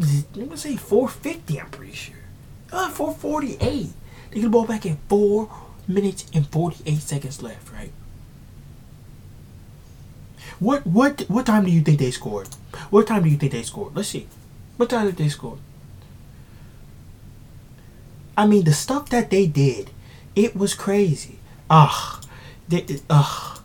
I'm 0.00 0.44
gonna 0.44 0.56
say 0.56 0.76
four 0.76 1.08
fifty, 1.08 1.60
I'm 1.60 1.68
pretty 1.70 1.94
sure. 1.94 2.14
Uh, 2.70 2.90
448. 2.90 3.88
They 4.30 4.34
get 4.36 4.42
the 4.42 4.48
ball 4.50 4.66
back 4.66 4.86
at 4.86 4.98
four 5.08 5.50
minutes 5.88 6.26
and 6.32 6.46
48 6.48 6.98
seconds 6.98 7.42
left, 7.42 7.72
right? 7.72 7.92
What 10.58 10.86
what 10.86 11.22
what 11.28 11.46
time 11.46 11.64
do 11.64 11.70
you 11.70 11.82
think 11.82 11.98
they 11.98 12.10
scored? 12.10 12.48
What 12.90 13.06
time 13.06 13.22
do 13.24 13.28
you 13.28 13.36
think 13.36 13.52
they 13.52 13.62
scored? 13.62 13.94
Let's 13.94 14.08
see. 14.08 14.26
What 14.76 14.90
time 14.90 15.06
did 15.06 15.16
they 15.16 15.28
score? 15.28 15.58
I 18.36 18.46
mean, 18.46 18.64
the 18.64 18.72
stuff 18.72 19.08
that 19.10 19.30
they 19.30 19.46
did, 19.46 19.90
it 20.34 20.54
was 20.54 20.74
crazy. 20.74 21.38
Ugh, 21.70 22.24
they, 22.68 22.84
ugh, 23.08 23.60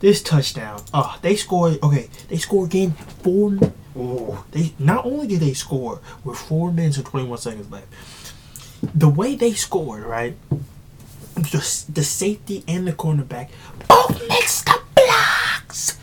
this 0.00 0.22
touchdown. 0.22 0.82
Ugh, 0.92 1.18
they 1.22 1.36
scored. 1.36 1.82
Okay, 1.82 2.08
they 2.28 2.36
scored 2.36 2.70
again. 2.70 2.92
Four. 3.22 3.58
Oh, 3.98 4.44
they 4.50 4.74
not 4.78 5.06
only 5.06 5.26
did 5.26 5.40
they 5.40 5.54
score 5.54 6.00
with 6.24 6.38
four 6.38 6.72
minutes 6.72 6.96
and 6.96 7.06
twenty 7.06 7.26
one 7.26 7.38
seconds 7.38 7.70
left. 7.70 7.86
The 8.94 9.08
way 9.08 9.36
they 9.36 9.52
scored, 9.52 10.04
right? 10.04 10.36
The, 11.36 11.84
the 11.92 12.04
safety 12.04 12.64
and 12.66 12.86
the 12.86 12.92
cornerback 12.92 13.50
both 13.88 14.20
mixed 14.28 14.66
the 14.66 14.80
blocks. 14.94 15.98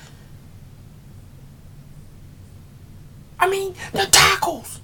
I 3.39 3.49
mean, 3.49 3.75
the 3.91 4.07
tackles. 4.11 4.79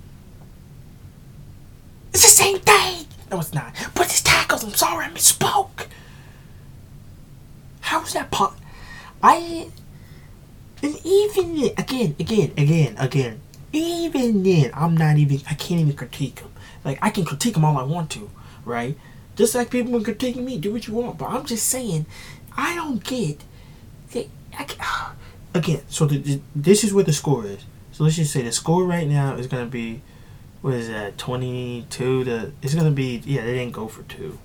It's 2.14 2.24
the 2.24 2.30
same 2.30 2.60
thing. 2.60 3.06
No, 3.32 3.40
it's 3.40 3.54
not. 3.54 3.74
But 3.94 4.08
it's 4.08 4.22
tackles. 4.22 4.64
I'm 4.64 4.74
sorry, 4.74 5.06
I 5.06 5.10
misspoke. 5.10 5.86
How's 7.82 8.14
that 8.14 8.32
pot? 8.32 8.58
I. 9.22 9.70
And 10.82 11.00
even 11.06 11.58
then, 11.58 11.72
again, 11.78 12.16
again, 12.20 12.54
again, 12.58 12.96
again, 12.98 13.42
even 13.72 14.44
then, 14.44 14.72
I'm 14.74 14.96
not 14.96 15.18
even, 15.18 15.42
I 15.50 15.54
can't 15.54 15.82
even 15.82 15.94
critique 15.94 16.40
him. 16.40 16.50
Like, 16.86 17.00
I 17.02 17.10
can 17.10 17.26
critique 17.26 17.58
him 17.58 17.66
all 17.66 17.78
I 17.78 17.84
want 17.84 18.10
to, 18.12 18.30
right? 18.64 18.98
Just 19.40 19.56
like 19.56 19.70
people 19.70 19.96
are 19.96 20.02
critiquing 20.02 20.44
me, 20.44 20.58
do 20.58 20.74
what 20.74 20.86
you 20.86 20.94
want. 20.94 21.18
But 21.18 21.30
I'm 21.30 21.46
just 21.46 21.66
saying, 21.70 22.06
I 22.58 22.76
don't 22.76 23.02
get. 23.02 23.42
That, 24.12 24.28
I, 24.54 25.14
again, 25.54 25.80
so 25.88 26.06
the, 26.06 26.18
the, 26.18 26.42
this 26.54 26.84
is 26.84 26.94
what 26.94 27.06
the 27.06 27.14
score 27.14 27.46
is. 27.46 27.64
So 27.94 28.04
let's 28.04 28.18
just 28.18 28.34
say 28.34 28.42
the 28.42 28.52
score 28.52 28.84
right 28.84 29.08
now 29.08 29.36
is 29.36 29.48
gonna 29.48 29.66
be, 29.66 30.02
what 30.60 30.74
is 30.74 30.90
that, 30.90 31.18
22 31.18 32.26
to, 32.26 32.52
it's 32.62 32.76
gonna 32.76 32.92
be, 32.92 33.22
yeah, 33.24 33.46
they 33.46 33.54
didn't 33.54 33.72
go 33.72 33.88
for 33.88 34.04
two. 34.04 34.40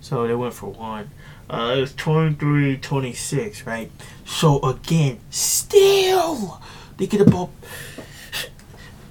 So 0.00 0.26
they 0.26 0.34
went 0.34 0.52
for 0.52 0.66
one. 0.70 1.12
Uh, 1.48 1.74
it 1.76 1.80
was 1.82 1.94
23 1.94 2.78
26, 2.78 3.66
right? 3.68 3.88
So 4.24 4.58
again, 4.62 5.20
still, 5.30 6.60
they 6.96 7.06
get 7.06 7.24
the 7.24 7.30
ball. 7.30 7.52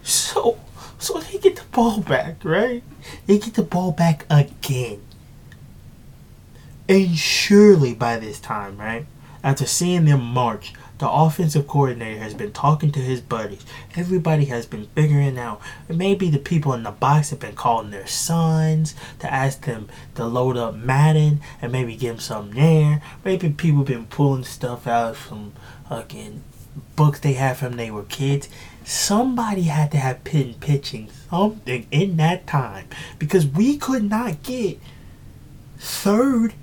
So, 0.03 0.59
so 0.97 1.19
they 1.19 1.37
get 1.37 1.55
the 1.55 1.65
ball 1.71 2.01
back, 2.01 2.43
right? 2.43 2.83
They 3.25 3.37
get 3.37 3.53
the 3.53 3.63
ball 3.63 3.91
back 3.91 4.25
again. 4.29 4.99
And 6.89 7.15
surely 7.15 7.93
by 7.93 8.17
this 8.17 8.39
time, 8.39 8.77
right, 8.79 9.05
after 9.43 9.67
seeing 9.67 10.05
them 10.05 10.23
march, 10.23 10.73
the 10.97 11.09
offensive 11.09 11.67
coordinator 11.67 12.19
has 12.19 12.33
been 12.33 12.51
talking 12.51 12.91
to 12.91 12.99
his 12.99 13.21
buddies. 13.21 13.63
Everybody 13.95 14.45
has 14.45 14.65
been 14.65 14.87
figuring 14.95 15.37
out. 15.37 15.61
Maybe 15.87 16.31
the 16.31 16.39
people 16.39 16.73
in 16.73 16.81
the 16.81 16.91
box 16.91 17.29
have 17.29 17.39
been 17.39 17.55
calling 17.55 17.91
their 17.91 18.07
sons 18.07 18.95
to 19.19 19.31
ask 19.31 19.65
them 19.65 19.87
to 20.15 20.25
load 20.25 20.57
up 20.57 20.73
Madden 20.75 21.41
and 21.61 21.71
maybe 21.71 21.95
give 21.95 22.15
them 22.15 22.19
something 22.19 22.55
there. 22.55 23.03
Maybe 23.23 23.51
people 23.51 23.83
been 23.83 24.07
pulling 24.07 24.43
stuff 24.43 24.87
out 24.87 25.15
from 25.15 25.53
again 25.91 26.43
books 26.95 27.19
they 27.19 27.33
had 27.33 27.57
from 27.57 27.77
they 27.77 27.91
were 27.91 28.03
kids. 28.03 28.49
Somebody 28.83 29.63
had 29.63 29.91
to 29.91 29.97
have 29.97 30.23
been 30.23 30.55
pitching 30.55 31.09
something 31.29 31.85
in 31.91 32.17
that 32.17 32.47
time 32.47 32.87
because 33.19 33.45
we 33.45 33.77
could 33.77 34.03
not 34.03 34.41
get 34.41 34.79
third 35.77 36.55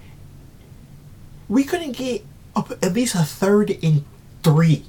we 1.48 1.64
couldn't 1.64 1.92
get 1.92 2.24
up 2.54 2.70
at 2.70 2.92
least 2.92 3.14
a 3.14 3.18
third 3.18 3.76
and 3.82 4.04
three. 4.42 4.84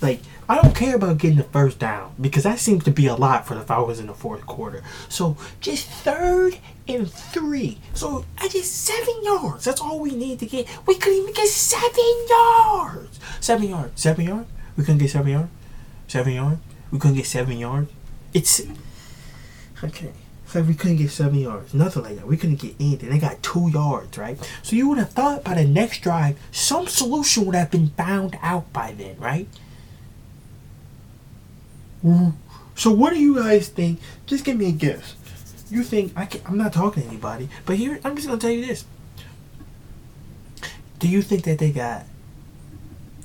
Like, 0.00 0.20
I 0.48 0.60
don't 0.60 0.74
care 0.74 0.96
about 0.96 1.18
getting 1.18 1.38
the 1.38 1.44
first 1.44 1.78
down 1.78 2.14
because 2.20 2.42
that 2.42 2.58
seems 2.58 2.84
to 2.84 2.90
be 2.90 3.06
a 3.06 3.14
lot 3.14 3.46
for 3.46 3.54
the 3.54 3.60
Falcons 3.60 4.00
in 4.00 4.06
the 4.06 4.14
fourth 4.14 4.44
quarter. 4.46 4.82
So 5.08 5.36
just 5.60 5.86
third 5.86 6.58
and 6.88 7.10
three. 7.10 7.78
So 7.94 8.24
I 8.38 8.48
just 8.48 8.72
seven 8.72 9.22
yards. 9.22 9.64
That's 9.64 9.80
all 9.80 10.00
we 10.00 10.10
need 10.10 10.40
to 10.40 10.46
get. 10.46 10.66
We 10.86 10.96
couldn't 10.96 11.20
even 11.20 11.34
get 11.34 11.48
seven 11.48 12.26
yards. 12.28 13.20
Seven 13.40 13.68
yards. 13.68 14.02
Seven 14.02 14.26
yards. 14.26 14.48
We 14.76 14.84
couldn't 14.84 14.98
get 14.98 15.10
seven 15.10 15.30
yards. 15.30 15.50
Seven 16.08 16.32
yards. 16.32 16.60
We 16.90 16.98
couldn't 16.98 17.16
get 17.16 17.26
seven 17.26 17.56
yards. 17.58 17.90
It's 18.34 18.60
okay. 19.82 20.12
It's 20.52 20.56
like 20.58 20.68
we 20.68 20.74
couldn't 20.74 20.98
get 20.98 21.10
seven 21.10 21.38
yards. 21.38 21.72
Nothing 21.72 22.02
like 22.02 22.16
that. 22.16 22.26
We 22.26 22.36
couldn't 22.36 22.60
get 22.60 22.74
anything. 22.78 23.08
They 23.08 23.18
got 23.18 23.42
two 23.42 23.70
yards, 23.70 24.18
right? 24.18 24.36
So 24.62 24.76
you 24.76 24.86
would 24.90 24.98
have 24.98 25.08
thought 25.08 25.44
by 25.44 25.54
the 25.54 25.64
next 25.64 26.02
drive, 26.02 26.38
some 26.50 26.86
solution 26.88 27.46
would 27.46 27.54
have 27.54 27.70
been 27.70 27.88
found 27.96 28.38
out 28.42 28.70
by 28.70 28.92
then, 28.92 29.16
right? 29.18 29.48
So 32.74 32.90
what 32.90 33.14
do 33.14 33.18
you 33.18 33.36
guys 33.36 33.68
think? 33.68 33.98
Just 34.26 34.44
give 34.44 34.58
me 34.58 34.68
a 34.68 34.72
guess. 34.72 35.14
You 35.70 35.82
think 35.82 36.12
I 36.16 36.26
can 36.26 36.42
I'm 36.44 36.58
not 36.58 36.74
talking 36.74 37.02
to 37.04 37.08
anybody, 37.08 37.48
but 37.64 37.76
here 37.78 37.98
I'm 38.04 38.14
just 38.14 38.28
gonna 38.28 38.38
tell 38.38 38.50
you 38.50 38.66
this. 38.66 38.84
Do 40.98 41.08
you 41.08 41.22
think 41.22 41.44
that 41.44 41.60
they 41.60 41.70
got 41.72 42.04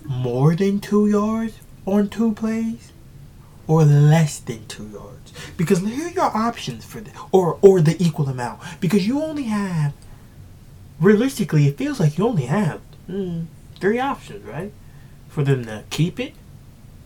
more 0.05 0.55
than 0.55 0.79
two 0.79 1.07
yards 1.07 1.59
on 1.85 2.07
two 2.07 2.31
plays? 2.31 2.93
Or 3.67 3.83
less 3.83 4.39
than 4.39 4.65
two 4.67 4.87
yards? 4.87 5.33
Because 5.57 5.79
here 5.79 6.07
are 6.07 6.11
your 6.11 6.37
options 6.37 6.85
for 6.85 7.01
the 7.01 7.11
or 7.31 7.59
or 7.61 7.81
the 7.81 8.01
equal 8.01 8.29
amount. 8.29 8.61
Because 8.79 9.05
you 9.05 9.21
only 9.21 9.43
have 9.43 9.93
realistically 10.99 11.67
it 11.67 11.77
feels 11.77 11.99
like 11.99 12.17
you 12.17 12.25
only 12.25 12.45
have 12.45 12.81
mm, 13.09 13.45
three 13.79 13.99
options, 13.99 14.45
right? 14.45 14.71
For 15.27 15.43
them 15.43 15.65
to 15.65 15.83
keep 15.89 16.19
it 16.19 16.33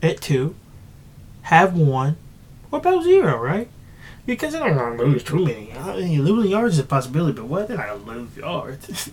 at 0.02 0.22
two, 0.22 0.56
have 1.44 1.76
one, 1.76 2.18
or 2.72 2.80
about 2.80 3.04
zero, 3.04 3.38
right? 3.38 3.70
Because 4.26 4.54
they're 4.54 4.74
not 4.74 4.98
gonna 4.98 5.04
lose 5.04 5.24
too 5.24 5.44
many. 5.44 5.74
I 5.74 5.98
mean, 5.98 6.24
losing 6.24 6.52
yards 6.52 6.76
is 6.76 6.80
a 6.80 6.84
possibility, 6.84 7.34
but 7.34 7.46
what? 7.46 7.68
They're 7.68 7.78
not 7.78 8.06
gonna 8.06 8.20
lose 8.20 8.38
yards. 8.38 9.12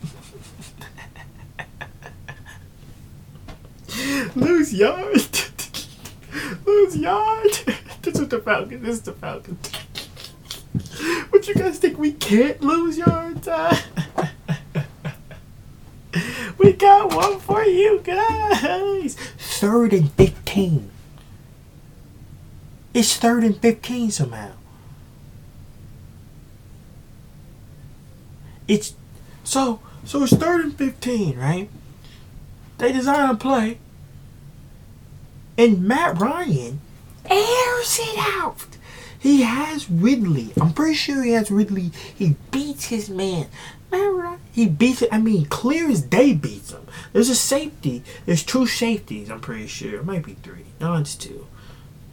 lose 4.37 4.75
yards. 4.75 5.51
Lose 6.67 6.97
yards. 6.97 7.65
This 8.03 8.21
is 8.21 8.29
the 8.29 8.39
Falcon. 8.39 8.83
This 8.83 8.97
is 8.97 9.03
the 9.03 9.13
Falcon. 9.13 9.59
What 11.31 11.47
you 11.47 11.55
guys 11.55 11.79
think 11.79 11.99
we 11.99 12.13
can't 12.13 12.61
lose 12.61 12.99
yards? 12.99 13.47
Uh, 13.47 13.77
we 16.59 16.73
got 16.73 17.15
one 17.15 17.39
for 17.39 17.63
you 17.65 18.01
guys. 18.03 19.15
Third 19.39 19.93
and 19.93 20.11
fifteen. 20.13 20.91
It's 22.95 23.17
third 23.17 23.45
and 23.45 23.57
fifteen 23.61 24.11
somehow. 24.11 24.53
It's 28.67 28.95
so 29.45 29.81
so 30.05 30.23
it's 30.23 30.35
third 30.37 30.65
and 30.65 30.77
fifteen, 30.77 31.39
right? 31.39 31.69
They 32.79 32.93
design 32.93 33.31
a 33.31 33.37
play, 33.37 33.79
and 35.59 35.83
Matt 35.83 36.19
Ryan 36.19 36.81
airs 37.29 37.99
it 38.01 38.19
out. 38.19 38.67
He 39.19 39.43
has 39.43 39.91
Ridley. 39.91 40.53
I'm 40.61 40.73
pretty 40.73 40.95
sure 40.95 41.23
he 41.23 41.33
has 41.33 41.51
Ridley. 41.51 41.91
He 42.15 42.37
beats 42.51 42.87
his 42.87 43.11
man. 43.11 43.49
He 44.53 44.69
beats 44.69 45.03
it. 45.03 45.09
I 45.13 45.19
mean, 45.19 45.47
clear 45.47 45.91
as 45.91 46.03
day 46.03 46.35
beats 46.35 46.71
him. 46.73 46.87
There's 47.13 47.29
a 47.29 47.35
safety. 47.35 48.05
There's 48.27 48.45
two 48.45 48.67
safeties. 48.67 49.31
I'm 49.31 49.41
pretty 49.41 49.67
sure. 49.67 49.97
It 49.97 50.05
might 50.05 50.25
be 50.25 50.35
three. 50.35 50.67
No, 50.81 50.95
it's 50.95 51.15
two. 51.15 51.47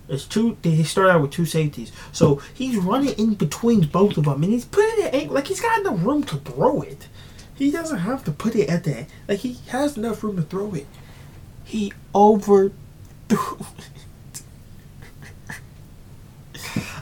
It's 0.08 0.26
two. 0.26 0.58
He 0.64 0.84
started 0.84 1.12
out 1.12 1.22
with 1.22 1.32
two 1.32 1.46
safeties, 1.46 1.92
so 2.12 2.42
he's 2.54 2.78
running 2.78 3.14
in 3.18 3.34
between 3.34 3.88
both 3.88 4.18
of 4.18 4.26
them, 4.26 4.44
and 4.44 4.54
he's 4.54 4.66
putting 4.66 5.06
it 5.06 5.32
like 5.32 5.48
he's 5.48 5.62
got 5.62 5.80
enough 5.80 6.04
room 6.06 6.24
to 6.26 6.38
throw 6.38 6.82
it. 6.82 7.08
He 7.56 7.72
doesn't 7.72 8.00
have 8.00 8.24
to 8.26 8.32
put 8.32 8.56
it 8.56 8.70
at 8.70 8.84
the 8.84 9.08
like 9.28 9.40
he 9.40 9.58
has 9.70 9.98
enough 9.98 10.24
room 10.24 10.36
to 10.36 10.44
throw 10.44 10.74
it. 10.76 10.86
He 11.64 11.92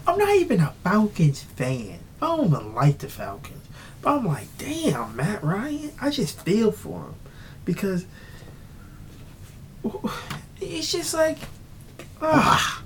I'm 0.07 0.17
not 0.17 0.35
even 0.35 0.59
a 0.61 0.73
Falcons 0.83 1.41
fan. 1.41 1.99
I 2.21 2.27
don't 2.27 2.47
even 2.47 2.73
like 2.73 2.99
the 2.99 3.09
Falcons, 3.09 3.67
but 4.01 4.17
I'm 4.17 4.25
like, 4.25 4.47
damn, 4.57 5.15
Matt 5.15 5.43
Ryan. 5.43 5.91
I 6.01 6.09
just 6.09 6.39
feel 6.41 6.71
for 6.71 6.99
him 7.01 7.15
because 7.65 8.05
it's 10.61 10.91
just 10.91 11.13
like, 11.13 11.37
ah. 12.21 12.83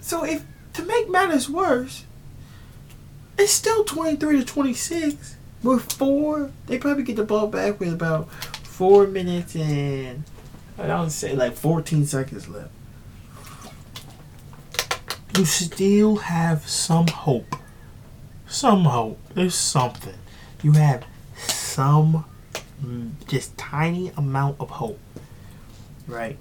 So 0.00 0.24
if 0.24 0.44
to 0.74 0.84
make 0.84 1.10
matters 1.10 1.50
worse, 1.50 2.04
it's 3.38 3.52
still 3.52 3.84
23 3.84 4.38
to 4.38 4.44
26 4.44 5.36
with 5.62 5.92
four. 5.92 6.52
They 6.66 6.78
probably 6.78 7.02
get 7.02 7.16
the 7.16 7.24
ball 7.24 7.48
back 7.48 7.80
with 7.80 7.92
about 7.92 8.30
four 8.32 9.06
minutes 9.06 9.56
and 9.56 10.22
I 10.78 10.86
don't 10.86 11.10
say 11.10 11.34
like 11.34 11.54
14 11.54 12.06
seconds 12.06 12.48
left. 12.48 12.70
You 15.36 15.44
still 15.44 16.16
have 16.16 16.68
some 16.68 17.06
hope. 17.08 17.56
Some 18.46 18.84
hope. 18.84 19.18
There's 19.34 19.54
something. 19.54 20.14
You 20.62 20.72
have 20.72 21.04
some 21.36 22.24
mm, 22.82 23.12
just 23.26 23.56
tiny 23.58 24.12
amount 24.16 24.60
of 24.60 24.70
hope. 24.70 24.98
Right? 26.06 26.38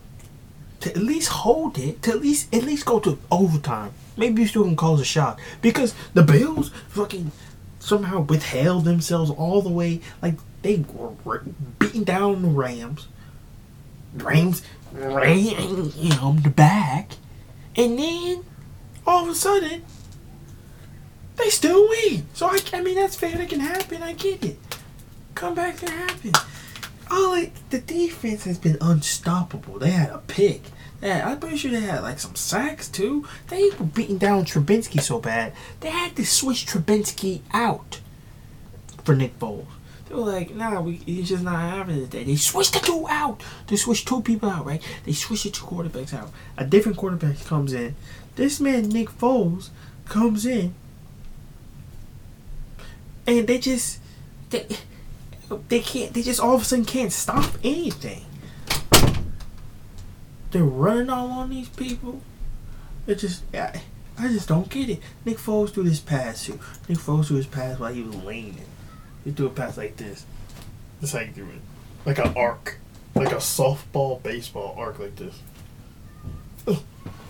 to 0.86 0.92
at 0.92 0.98
least 0.98 1.30
hold 1.30 1.80
it, 1.80 2.04
to 2.04 2.12
at 2.12 2.22
least 2.22 2.54
at 2.54 2.64
least 2.64 2.86
go 2.86 3.00
to 3.00 3.18
overtime. 3.32 3.92
Maybe 4.18 4.44
you 4.44 4.48
still 4.48 4.66
can 4.66 4.76
cause 4.76 5.02
a 5.02 5.06
shot 5.06 5.40
because 5.60 5.96
the 6.14 6.22
Bills 6.22 6.70
fucking 6.90 7.32
somehow 7.80 8.22
withheld 8.22 8.86
themselves 8.86 9.32
all 9.32 9.64
the 9.64 9.70
way. 9.70 10.02
Like 10.22 10.36
they 10.62 10.86
were 11.24 11.42
beating 11.80 12.04
down 12.04 12.44
the 12.44 12.50
Rams. 12.50 13.08
Rams 14.16 14.64
rammed 14.94 16.56
back, 16.56 17.12
and 17.76 18.00
then 18.00 18.44
all 19.06 19.24
of 19.24 19.30
a 19.30 19.36
sudden 19.36 19.84
they 21.36 21.50
still 21.50 21.88
win. 21.90 22.26
So 22.34 22.48
I, 22.48 22.60
I 22.74 22.82
mean 22.82 22.96
that's 22.96 23.16
fair. 23.16 23.38
That 23.38 23.50
can 23.50 23.60
happen. 23.60 24.02
I 24.02 24.14
get 24.14 24.44
it. 24.44 24.58
Come 25.36 25.56
back 25.56 25.78
can 25.78 25.90
happen. 25.90 26.32
Oh, 27.12 27.36
like 27.38 27.54
the 27.70 27.80
defense 27.80 28.46
has 28.46 28.58
been 28.58 28.78
unstoppable. 28.82 29.80
They 29.80 29.92
had 29.92 30.10
a 30.10 30.20
pick. 30.20 30.62
Yeah, 31.02 31.30
I'm 31.30 31.40
pretty 31.40 31.58
sure 31.58 31.72
they 31.72 31.82
had 31.82 32.02
like 32.02 32.20
some 32.20 32.36
sacks 32.36 32.88
too. 32.88 33.28
They 33.50 33.70
were 33.72 33.86
beating 33.86 34.18
down 34.18 34.46
Trubinsky 34.46 35.02
so 35.02 35.20
bad 35.20 35.54
they 35.82 35.90
had 35.90 36.16
to 36.16 36.26
switch 36.26 36.66
Trubinsky 36.66 37.42
out 37.54 38.00
for 39.04 39.16
Nick 39.16 39.38
Foles. 39.38 39.68
They 40.16 40.22
were 40.22 40.32
like, 40.32 40.56
nah, 40.56 40.80
we 40.80 40.98
just 41.24 41.44
not 41.44 41.60
having 41.60 41.98
it 41.98 42.12
today. 42.12 42.24
They 42.24 42.38
switched 42.38 42.72
the 42.72 42.80
two 42.80 43.06
out. 43.10 43.44
They 43.68 43.76
switched 43.76 44.08
two 44.08 44.22
people 44.22 44.50
out, 44.50 44.66
right? 44.66 44.82
They 45.04 45.12
switched 45.12 45.44
the 45.44 45.50
two 45.50 45.66
quarterbacks 45.66 46.14
out. 46.14 46.32
A 46.58 46.64
different 46.64 46.98
quarterback 46.98 47.44
comes 47.44 47.74
in. 47.74 47.98
This 48.36 48.62
man, 48.62 48.88
Nick 48.88 49.10
Foles, 49.10 49.72
comes 50.06 50.46
in. 50.46 50.74
And 53.28 53.46
they 53.46 53.58
just 53.58 54.00
they 54.52 54.66
they 55.68 55.82
can't 55.82 56.14
they 56.14 56.22
just 56.22 56.40
all 56.40 56.56
of 56.56 56.62
a 56.62 56.64
sudden 56.64 56.86
can't 56.86 57.12
stop 57.12 57.52
anything. 57.62 58.24
They're 60.52 60.64
running 60.64 61.10
all 61.10 61.30
on 61.30 61.50
these 61.50 61.68
people. 61.68 62.22
It 63.06 63.16
just 63.16 63.44
I, 63.54 63.82
I 64.18 64.30
just 64.30 64.48
don't 64.48 64.70
get 64.70 64.90
it. 64.90 65.00
Nick 65.26 65.40
Foles 65.40 65.72
threw 65.72 65.84
this 65.84 66.00
pass 66.00 66.46
too. 66.46 66.58
Nick 66.88 67.00
Foles 67.00 67.26
threw 67.26 67.36
his 67.36 67.48
pass 67.48 67.80
while 67.80 67.94
he 67.94 68.02
was 68.02 68.16
leaning. 68.16 68.66
He 69.26 69.32
threw 69.32 69.48
a 69.48 69.50
pass 69.50 69.76
like 69.76 69.98
this. 69.98 70.26
That's 71.02 71.12
how 71.12 71.20
he 71.20 71.32
threw 71.32 71.46
it. 71.46 71.62
Like 72.06 72.20
an 72.20 72.34
arc. 72.38 72.78
Like 73.14 73.32
a 73.32 73.38
softball 73.38 74.24
baseball 74.24 74.76
arc 74.78 75.00
like 75.00 75.18
this. 75.18 75.42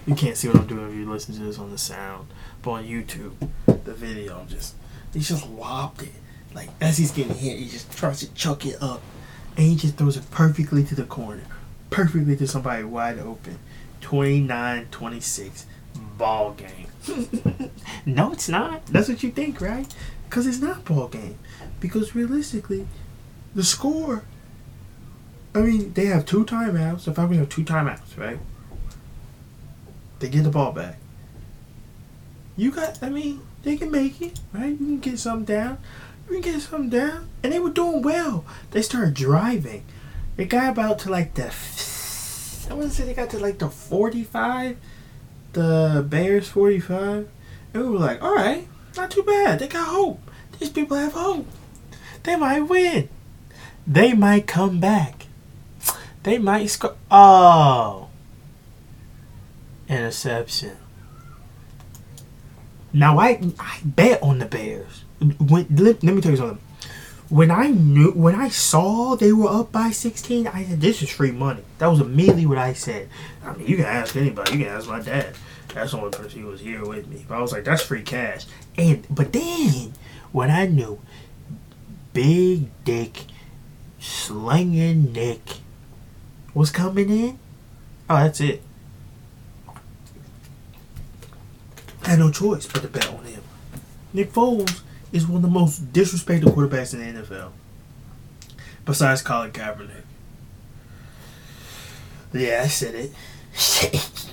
You 0.07 0.13
can't 0.13 0.37
see 0.37 0.47
what 0.47 0.57
I'm 0.57 0.67
doing 0.67 0.89
if 0.89 0.95
you 0.95 1.09
listen 1.09 1.33
to 1.35 1.41
this 1.41 1.57
on 1.57 1.71
the 1.71 1.77
sound. 1.79 2.27
But 2.61 2.71
on 2.71 2.85
YouTube, 2.85 3.33
the 3.65 3.93
video 3.93 4.39
I'm 4.39 4.47
just 4.47 4.75
he 5.13 5.19
just 5.19 5.49
lobbed 5.49 6.03
it. 6.03 6.11
Like 6.53 6.69
as 6.79 6.97
he's 6.97 7.11
getting 7.11 7.33
hit, 7.33 7.57
he 7.57 7.69
just 7.69 7.91
tries 7.97 8.19
to 8.19 8.31
chuck 8.33 8.65
it 8.65 8.81
up, 8.81 9.01
and 9.57 9.65
he 9.65 9.75
just 9.75 9.95
throws 9.95 10.17
it 10.17 10.29
perfectly 10.29 10.83
to 10.83 10.95
the 10.95 11.03
corner, 11.03 11.43
perfectly 11.89 12.35
to 12.37 12.47
somebody 12.47 12.83
wide 12.83 13.19
open. 13.19 13.59
29-26 14.01 15.63
ball 16.17 16.51
game. 16.51 16.87
no, 18.05 18.31
it's 18.31 18.47
not. 18.47 18.85
That's 18.87 19.09
what 19.09 19.23
you 19.23 19.31
think, 19.31 19.61
right? 19.61 19.87
Because 20.29 20.47
it's 20.47 20.59
not 20.59 20.85
ball 20.85 21.07
game. 21.07 21.37
Because 21.79 22.15
realistically, 22.15 22.87
the 23.53 23.63
score. 23.63 24.23
I 25.53 25.59
mean, 25.59 25.93
they 25.93 26.05
have 26.07 26.25
two 26.25 26.45
timeouts. 26.45 27.05
The 27.05 27.13
Falcons 27.13 27.39
have 27.39 27.49
two 27.49 27.63
timeouts, 27.63 28.17
right? 28.17 28.39
They 30.19 30.29
get 30.29 30.43
the 30.43 30.49
ball 30.49 30.71
back. 30.71 30.97
You 32.57 32.71
got. 32.71 33.01
I 33.01 33.09
mean, 33.09 33.41
they 33.63 33.77
can 33.77 33.91
make 33.91 34.21
it, 34.21 34.39
right? 34.53 34.69
You 34.71 34.77
can 34.77 34.99
get 34.99 35.19
something 35.19 35.45
down. 35.45 35.77
You 36.27 36.41
can 36.41 36.53
get 36.53 36.61
something 36.61 36.89
down. 36.89 37.29
And 37.43 37.53
they 37.53 37.59
were 37.59 37.69
doing 37.69 38.01
well. 38.01 38.45
They 38.71 38.81
started 38.81 39.13
driving. 39.13 39.85
They 40.35 40.45
got 40.45 40.71
about 40.71 40.99
to 40.99 41.09
like 41.09 41.35
the. 41.35 41.53
I 42.69 42.73
want 42.73 42.89
to 42.89 42.95
say 42.95 43.05
they 43.05 43.13
got 43.13 43.29
to 43.31 43.39
like 43.39 43.59
the 43.59 43.69
45. 43.69 44.77
The 45.53 46.05
Bears 46.07 46.49
45. 46.49 47.29
And 47.73 47.83
we 47.83 47.89
were 47.89 47.99
like, 47.99 48.21
alright, 48.21 48.67
not 48.97 49.11
too 49.11 49.23
bad. 49.23 49.59
They 49.59 49.67
got 49.67 49.87
hope. 49.87 50.21
These 50.59 50.69
people 50.69 50.97
have 50.97 51.13
hope. 51.13 51.47
They 52.23 52.35
might 52.35 52.61
win. 52.61 53.09
They 53.85 54.13
might 54.13 54.47
come 54.47 54.79
back. 54.79 55.27
They 56.23 56.37
might 56.37 56.67
score. 56.67 56.95
Oh. 57.11 58.09
Interception. 59.87 60.77
Now 62.91 63.19
I 63.19 63.41
I 63.59 63.79
bet 63.83 64.23
on 64.23 64.39
the 64.39 64.45
Bears 64.45 65.03
when, 65.19 65.67
let, 65.69 66.03
let 66.03 66.15
me 66.15 66.21
tell 66.21 66.31
you 66.31 66.37
something. 66.37 66.59
When 67.29 67.49
I 67.49 67.67
knew, 67.67 68.11
when 68.11 68.35
I 68.35 68.49
saw 68.49 69.15
they 69.15 69.33
were 69.33 69.49
up 69.49 69.71
by 69.71 69.89
16, 69.89 70.47
I 70.47 70.63
said, 70.63 70.81
"This 70.81 71.01
is 71.01 71.09
free 71.09 71.31
money." 71.31 71.63
That 71.79 71.87
was 71.87 71.99
immediately 71.99 72.45
what 72.45 72.57
I 72.57 72.73
said. 72.73 73.09
I 73.43 73.53
mean, 73.53 73.67
you 73.67 73.77
can 73.77 73.85
ask 73.85 74.15
anybody. 74.15 74.53
You 74.53 74.65
can 74.65 74.67
ask 74.67 74.87
my 74.87 75.01
dad. 75.01 75.35
That's 75.73 75.91
the 75.91 75.97
only 75.97 76.11
person 76.11 76.41
who 76.41 76.47
was 76.47 76.61
here 76.61 76.85
with 76.85 77.07
me. 77.07 77.25
But 77.27 77.35
I 77.35 77.41
was 77.41 77.51
like, 77.51 77.63
"That's 77.63 77.81
free 77.81 78.03
cash." 78.03 78.45
And 78.77 79.05
but 79.09 79.31
then 79.33 79.93
what 80.31 80.49
I 80.49 80.65
knew, 80.65 80.99
Big 82.13 82.69
Dick, 82.83 83.23
slinging 83.99 85.13
Nick, 85.13 85.41
was 86.53 86.71
coming 86.71 87.09
in. 87.09 87.39
Oh, 88.09 88.17
that's 88.17 88.41
it. 88.41 88.61
I 92.03 92.09
had 92.09 92.19
no 92.19 92.29
choice 92.31 92.67
but 92.67 92.81
to 92.81 92.87
bet 92.87 93.09
on 93.09 93.25
him. 93.25 93.41
Nick 94.13 94.31
Foles 94.31 94.81
is 95.11 95.27
one 95.27 95.37
of 95.37 95.41
the 95.41 95.47
most 95.47 95.91
disrespected 95.91 96.43
quarterbacks 96.43 96.93
in 96.93 96.99
the 96.99 97.21
NFL. 97.21 97.51
Besides 98.85 99.21
Colin 99.23 99.51
Kaepernick. 99.51 100.03
Yeah, 102.33 102.61
I 102.63 102.67
said 102.67 102.95
it. 102.95 104.21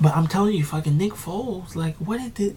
but 0.00 0.16
I'm 0.16 0.26
telling 0.26 0.54
you, 0.54 0.64
fucking 0.64 0.96
Nick 0.96 1.12
Foles, 1.12 1.74
like, 1.74 1.96
what 1.96 2.34
did 2.34 2.56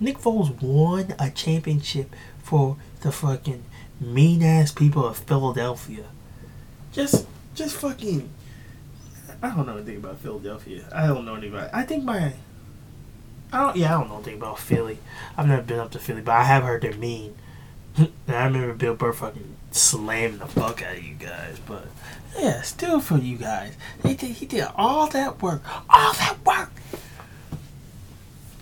Nick 0.00 0.18
Foles 0.18 0.60
won 0.62 1.14
a 1.18 1.30
championship 1.30 2.14
for 2.42 2.76
the 3.02 3.12
fucking 3.12 3.64
mean 4.00 4.42
ass 4.42 4.72
people 4.72 5.06
of 5.06 5.18
Philadelphia. 5.18 6.04
Just, 6.92 7.26
just 7.54 7.76
fucking. 7.76 8.28
I 9.42 9.50
don't 9.54 9.66
know 9.66 9.76
anything 9.76 9.96
about 9.96 10.18
Philadelphia. 10.18 10.84
I 10.92 11.06
don't 11.06 11.24
know 11.24 11.34
anything 11.34 11.54
about. 11.54 11.74
I 11.74 11.82
think 11.82 12.04
my 12.04 12.34
I 13.52 13.60
don't. 13.60 13.76
Yeah, 13.76 13.94
I 13.94 14.00
don't 14.00 14.08
know 14.08 14.16
anything 14.16 14.36
about 14.36 14.58
Philly. 14.58 14.98
I've 15.36 15.46
never 15.46 15.62
been 15.62 15.78
up 15.78 15.90
to 15.92 15.98
Philly, 15.98 16.22
but 16.22 16.32
I 16.32 16.44
have 16.44 16.62
heard 16.62 16.82
they're 16.82 16.94
mean. 16.94 17.34
I 17.98 18.44
remember 18.44 18.74
Bill 18.74 18.94
Burr 18.94 19.12
fucking 19.12 19.56
slamming 19.70 20.38
the 20.38 20.46
fuck 20.46 20.82
out 20.82 20.96
of 20.96 21.02
you 21.02 21.14
guys. 21.14 21.58
But 21.66 21.86
yeah, 22.38 22.62
still 22.62 23.00
for 23.00 23.18
you 23.18 23.36
guys, 23.36 23.74
they 24.02 24.14
did. 24.14 24.30
He 24.30 24.46
did 24.46 24.66
all 24.76 25.06
that 25.08 25.42
work, 25.42 25.62
all 25.88 26.12
that 26.14 26.44
work 26.44 26.70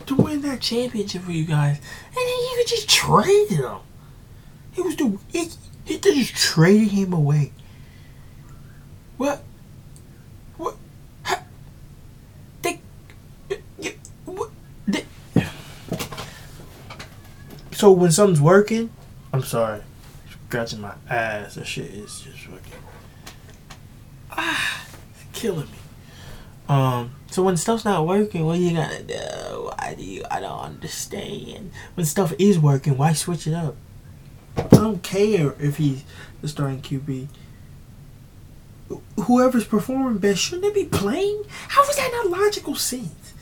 to 0.07 0.17
win 0.17 0.43
that 0.43 0.61
championship 0.61 1.23
for 1.23 1.31
you 1.31 1.45
guys, 1.45 1.77
and 1.77 2.17
then 2.17 2.27
you 2.27 2.55
could 2.59 2.67
just 2.67 2.89
trade 2.89 3.49
him. 3.49 3.79
He 4.73 4.83
was 4.83 4.97
doing. 4.97 5.21
He, 5.29 5.49
he 5.85 5.99
just 5.99 6.35
traded 6.35 6.89
him 6.89 7.13
away. 7.13 7.53
What? 9.17 9.43
What? 10.57 10.77
What? 11.27 11.45
So 17.73 17.91
when 17.93 18.13
something's 18.13 18.43
working, 18.43 18.91
I'm 19.33 19.43
sorry, 19.43 19.81
scratching 20.47 20.81
my 20.81 20.95
ass. 21.09 21.55
That 21.55 21.67
shit 21.67 21.87
is 21.87 22.21
just 22.21 22.39
fucking 22.39 22.73
ah, 24.33 24.87
killing 25.33 25.67
me. 25.67 25.79
Um, 26.69 27.13
so 27.31 27.43
when 27.43 27.57
stuff's 27.57 27.85
not 27.85 28.07
working, 28.07 28.47
what 28.47 28.59
you 28.59 28.77
gotta 28.77 29.03
do? 29.03 29.15
Why 29.15 29.95
do 29.97 30.05
you? 30.05 30.25
I 30.31 30.41
don't 30.41 30.61
understand. 30.61 31.73
When 31.95 32.07
stuff 32.07 32.33
is 32.39 32.59
working, 32.59 32.97
why 32.97 33.13
switch 33.13 33.47
it 33.47 33.55
up? 33.55 33.77
I 34.57 34.63
don't 34.63 35.03
care 35.03 35.55
if 35.59 35.77
he's 35.77 36.05
the 36.41 36.49
starting 36.49 36.81
QB. 36.81 37.29
Whoever's 39.25 39.65
performing 39.65 40.19
best, 40.19 40.41
shouldn't 40.41 40.63
they 40.75 40.83
be 40.83 40.89
playing? 40.89 41.45
How 41.69 41.83
is 41.89 41.97
that 41.97 42.11
not 42.13 42.39
logical 42.39 42.75
sense? 42.75 43.35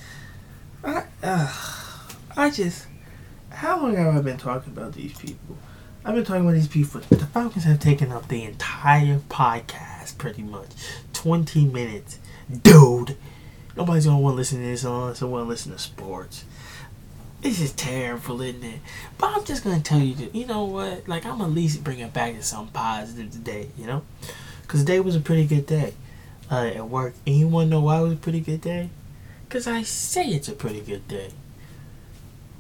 I, 0.84 1.04
uh, 1.22 1.52
I 2.36 2.50
just, 2.50 2.86
how 3.50 3.80
long 3.80 3.96
have 3.96 4.14
I 4.14 4.20
been 4.20 4.36
talking 4.36 4.72
about 4.72 4.92
these 4.92 5.16
people? 5.18 5.56
I've 6.08 6.14
been 6.14 6.24
talking 6.24 6.40
about 6.40 6.54
these 6.54 6.68
people. 6.68 7.02
The 7.02 7.26
Falcons 7.26 7.64
have 7.64 7.80
taken 7.80 8.12
up 8.12 8.28
the 8.28 8.42
entire 8.42 9.18
podcast, 9.28 10.16
pretty 10.16 10.40
much, 10.40 10.70
twenty 11.12 11.66
minutes, 11.66 12.18
dude. 12.62 13.14
Nobody's 13.76 14.06
gonna 14.06 14.18
want 14.18 14.32
to 14.32 14.36
listen 14.38 14.60
to 14.60 14.64
this 14.64 14.84
unless 14.84 15.20
they 15.20 15.26
want 15.26 15.44
to 15.44 15.48
listen 15.50 15.72
to 15.72 15.78
sports. 15.78 16.46
This 17.42 17.60
is 17.60 17.72
terrible, 17.72 18.40
isn't 18.40 18.64
it? 18.64 18.80
But 19.18 19.36
I'm 19.36 19.44
just 19.44 19.62
gonna 19.62 19.82
tell 19.82 19.98
you 19.98 20.14
that 20.14 20.34
you 20.34 20.46
know 20.46 20.64
what? 20.64 21.06
Like 21.06 21.26
I'm 21.26 21.42
at 21.42 21.50
least 21.50 21.84
bring 21.84 21.98
it 21.98 22.14
back 22.14 22.34
to 22.36 22.42
some 22.42 22.68
positive 22.68 23.30
today, 23.30 23.68
you 23.76 23.86
know? 23.86 24.00
Cause 24.66 24.80
today 24.80 25.00
was 25.00 25.14
a 25.14 25.20
pretty 25.20 25.46
good 25.46 25.66
day 25.66 25.92
uh, 26.50 26.70
at 26.74 26.88
work. 26.88 27.16
Wanna 27.26 27.68
know 27.68 27.80
why 27.80 27.98
it 27.98 28.04
was 28.04 28.12
a 28.14 28.16
pretty 28.16 28.40
good 28.40 28.62
day? 28.62 28.88
Cause 29.50 29.66
I 29.66 29.82
say 29.82 30.28
it's 30.28 30.48
a 30.48 30.52
pretty 30.52 30.80
good 30.80 31.06
day. 31.06 31.32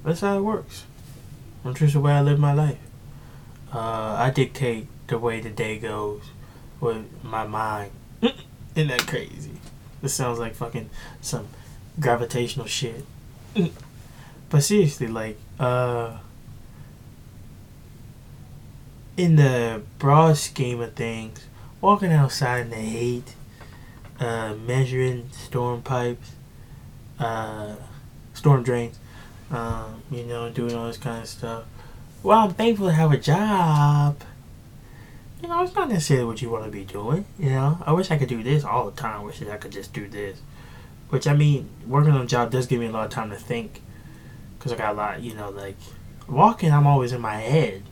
That's 0.04 0.20
how 0.20 0.36
it 0.36 0.42
works. 0.42 0.84
I'm 1.64 1.72
just 1.72 1.94
the 1.94 2.00
way 2.00 2.12
I 2.12 2.20
live 2.20 2.38
my 2.38 2.52
life. 2.52 2.76
Uh, 3.72 4.16
I 4.18 4.30
dictate 4.30 4.86
the 5.08 5.18
way 5.18 5.40
the 5.40 5.50
day 5.50 5.78
goes 5.78 6.22
with 6.80 7.06
my 7.22 7.46
mind. 7.46 7.92
Isn't 8.22 8.88
that 8.88 9.06
crazy? 9.06 9.52
This 10.00 10.14
sounds 10.14 10.38
like 10.38 10.54
fucking 10.54 10.90
some 11.20 11.48
gravitational 11.98 12.66
shit. 12.66 13.04
but 14.50 14.62
seriously, 14.62 15.08
like, 15.08 15.38
uh, 15.58 16.18
in 19.16 19.36
the 19.36 19.82
broad 19.98 20.36
scheme 20.36 20.80
of 20.80 20.94
things, 20.94 21.44
walking 21.80 22.12
outside 22.12 22.60
in 22.60 22.70
the 22.70 22.76
heat, 22.76 23.34
uh, 24.20 24.54
measuring 24.54 25.28
storm 25.32 25.82
pipes, 25.82 26.32
uh, 27.18 27.74
storm 28.34 28.62
drains, 28.62 28.98
um, 29.50 30.02
you 30.10 30.24
know, 30.24 30.48
doing 30.50 30.74
all 30.74 30.86
this 30.86 30.96
kind 30.96 31.22
of 31.22 31.28
stuff. 31.28 31.64
Well, 32.22 32.38
I'm 32.38 32.54
thankful 32.54 32.88
to 32.88 32.92
have 32.92 33.12
a 33.12 33.16
job. 33.16 34.20
You 35.40 35.48
know, 35.48 35.62
it's 35.62 35.74
not 35.74 35.88
necessarily 35.88 36.26
what 36.26 36.42
you 36.42 36.50
want 36.50 36.64
to 36.64 36.70
be 36.70 36.84
doing. 36.84 37.24
You 37.38 37.50
know, 37.50 37.78
I 37.86 37.92
wish 37.92 38.10
I 38.10 38.18
could 38.18 38.28
do 38.28 38.42
this 38.42 38.64
all 38.64 38.90
the 38.90 38.96
time. 39.00 39.20
I 39.20 39.24
wish 39.24 39.40
I 39.40 39.56
could 39.56 39.72
just 39.72 39.92
do 39.92 40.08
this. 40.08 40.40
Which 41.10 41.26
I 41.26 41.34
mean, 41.34 41.70
working 41.86 42.12
on 42.12 42.22
a 42.22 42.26
job 42.26 42.50
does 42.50 42.66
give 42.66 42.80
me 42.80 42.86
a 42.86 42.90
lot 42.90 43.06
of 43.06 43.10
time 43.10 43.30
to 43.30 43.36
think, 43.36 43.82
because 44.58 44.72
I 44.72 44.76
got 44.76 44.94
a 44.94 44.96
lot. 44.96 45.22
You 45.22 45.34
know, 45.34 45.50
like 45.50 45.76
walking, 46.28 46.72
I'm 46.72 46.86
always 46.86 47.12
in 47.12 47.20
my 47.20 47.36
head. 47.36 47.84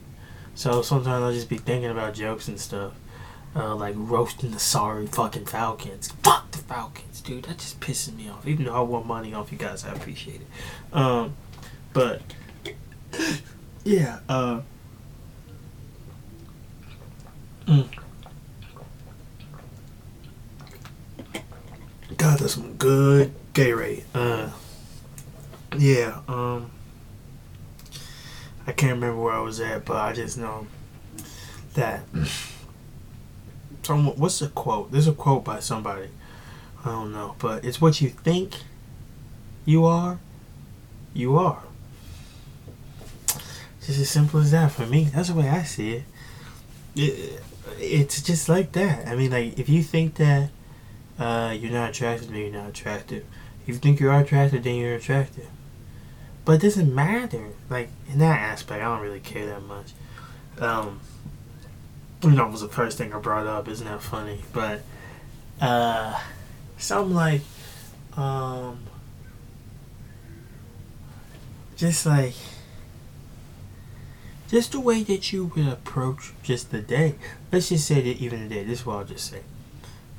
So 0.54 0.82
sometimes 0.82 1.22
I'll 1.22 1.32
just 1.32 1.48
be 1.48 1.58
thinking 1.58 1.90
about 1.90 2.14
jokes 2.14 2.48
and 2.48 2.60
stuff. 2.60 2.94
Uh, 3.54 3.74
like 3.74 3.94
roasting 3.96 4.50
the 4.50 4.58
sorry 4.58 5.06
fucking 5.06 5.46
Falcons. 5.46 6.08
Fuck 6.22 6.50
the 6.50 6.58
Falcons, 6.58 7.22
dude. 7.22 7.44
That 7.44 7.58
just 7.58 7.80
pisses 7.80 8.14
me 8.14 8.28
off. 8.28 8.46
Even 8.46 8.66
though 8.66 8.74
I 8.74 8.80
want 8.80 9.06
money 9.06 9.32
off 9.32 9.50
you 9.50 9.56
guys, 9.56 9.84
I 9.84 9.92
appreciate 9.94 10.42
it. 10.42 10.46
Um, 10.92 11.36
but 11.94 12.20
yeah, 13.87 14.18
uh, 14.29 14.61
mm. 17.68 17.87
God, 22.16 22.38
that's 22.40 22.55
some 22.55 22.75
good 22.75 23.33
Gatorade. 23.55 24.03
Uh, 24.12 24.51
yeah, 25.79 26.18
um, 26.27 26.72
I 28.66 28.72
can't 28.72 28.94
remember 28.94 29.22
where 29.22 29.35
I 29.35 29.40
was 29.40 29.61
at, 29.61 29.85
but 29.85 29.96
I 29.99 30.12
just 30.12 30.37
know 30.37 30.66
that. 31.75 32.01
Some, 33.85 34.07
what's 34.18 34.40
the 34.40 34.49
quote? 34.49 34.90
There's 34.90 35.07
a 35.07 35.12
quote 35.12 35.44
by 35.44 35.61
somebody. 35.61 36.09
I 36.85 36.88
don't 36.88 37.12
know, 37.12 37.37
but 37.38 37.64
it's 37.64 37.81
what 37.81 38.01
you 38.01 38.09
think 38.09 38.64
you 39.64 39.85
are, 39.85 40.18
you 41.14 41.38
are. 41.38 41.62
Just 43.87 44.01
as 44.01 44.11
simple 44.11 44.40
as 44.40 44.51
that 44.51 44.72
for 44.72 44.85
me. 44.85 45.05
That's 45.05 45.29
the 45.29 45.35
way 45.35 45.49
I 45.49 45.62
see 45.62 45.92
it. 45.92 46.03
it 46.96 47.42
it's 47.79 48.20
just 48.20 48.49
like 48.49 48.72
that. 48.72 49.07
I 49.07 49.14
mean, 49.14 49.31
like 49.31 49.59
if 49.59 49.68
you 49.68 49.83
think 49.83 50.16
that 50.16 50.51
uh, 51.18 51.55
you're 51.57 51.72
not 51.72 51.90
attractive, 51.90 52.29
then 52.29 52.40
you're 52.40 52.51
not 52.51 52.70
attractive. 52.70 53.25
If 53.62 53.68
you 53.68 53.75
think 53.75 54.01
you 54.01 54.11
are 54.11 54.20
attractive, 54.20 54.64
then 54.64 54.75
you're 54.77 54.94
attractive. 54.94 55.49
But 56.44 56.53
it 56.57 56.62
doesn't 56.62 56.94
matter. 56.94 57.51
Like 57.70 57.88
in 58.11 58.18
that 58.18 58.40
aspect, 58.40 58.83
I 58.83 58.85
don't 58.85 59.01
really 59.01 59.20
care 59.20 59.46
that 59.46 59.62
much. 59.62 59.92
Um, 60.59 61.01
you 62.22 62.31
know, 62.31 62.46
it 62.46 62.53
was 62.53 62.62
the 62.62 62.68
first 62.68 62.99
thing 62.99 63.12
I 63.12 63.18
brought 63.18 63.46
up. 63.46 63.68
Isn't 63.68 63.87
that 63.87 64.03
funny? 64.03 64.40
But 64.53 64.83
uh, 65.61 66.20
something 66.79 67.14
like 67.14 67.42
um, 68.16 68.79
just 71.77 72.07
like 72.07 72.35
just 74.48 74.72
the 74.72 74.80
way 74.80 75.02
that 75.02 75.32
you 75.32 75.46
would 75.46 75.68
approach 75.68 76.32
just 76.42 76.70
the 76.70 76.80
day. 76.80 77.16
Let's 77.50 77.68
just 77.68 77.87
say 77.87 78.00
that 78.00 78.20
even 78.20 78.48
the 78.48 78.54
day. 78.54 78.64
This 78.64 78.80
is 78.80 78.87
what 78.87 78.96
I'll 78.98 79.04
just 79.04 79.30
say. 79.30 79.40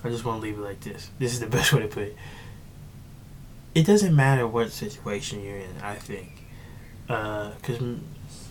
I 0.03 0.09
just 0.09 0.25
want 0.25 0.41
to 0.41 0.47
leave 0.47 0.57
it 0.57 0.61
like 0.61 0.81
this. 0.81 1.09
This 1.19 1.33
is 1.33 1.39
the 1.39 1.47
best 1.57 1.73
way 1.73 1.81
to 1.81 1.87
put 1.87 2.03
it. 2.03 2.15
It 3.73 3.85
doesn't 3.85 4.15
matter 4.15 4.47
what 4.47 4.71
situation 4.71 5.43
you're 5.43 5.57
in. 5.57 5.77
I 5.83 5.95
think, 5.95 6.43
because 7.05 7.81
uh, 7.81 7.95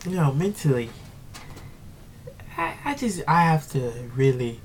you 0.08 0.16
know, 0.16 0.32
mentally, 0.32 0.90
I, 2.56 2.74
I 2.84 2.94
just 2.94 3.22
I 3.26 3.42
have 3.42 3.68
to 3.72 3.92
really 4.14 4.60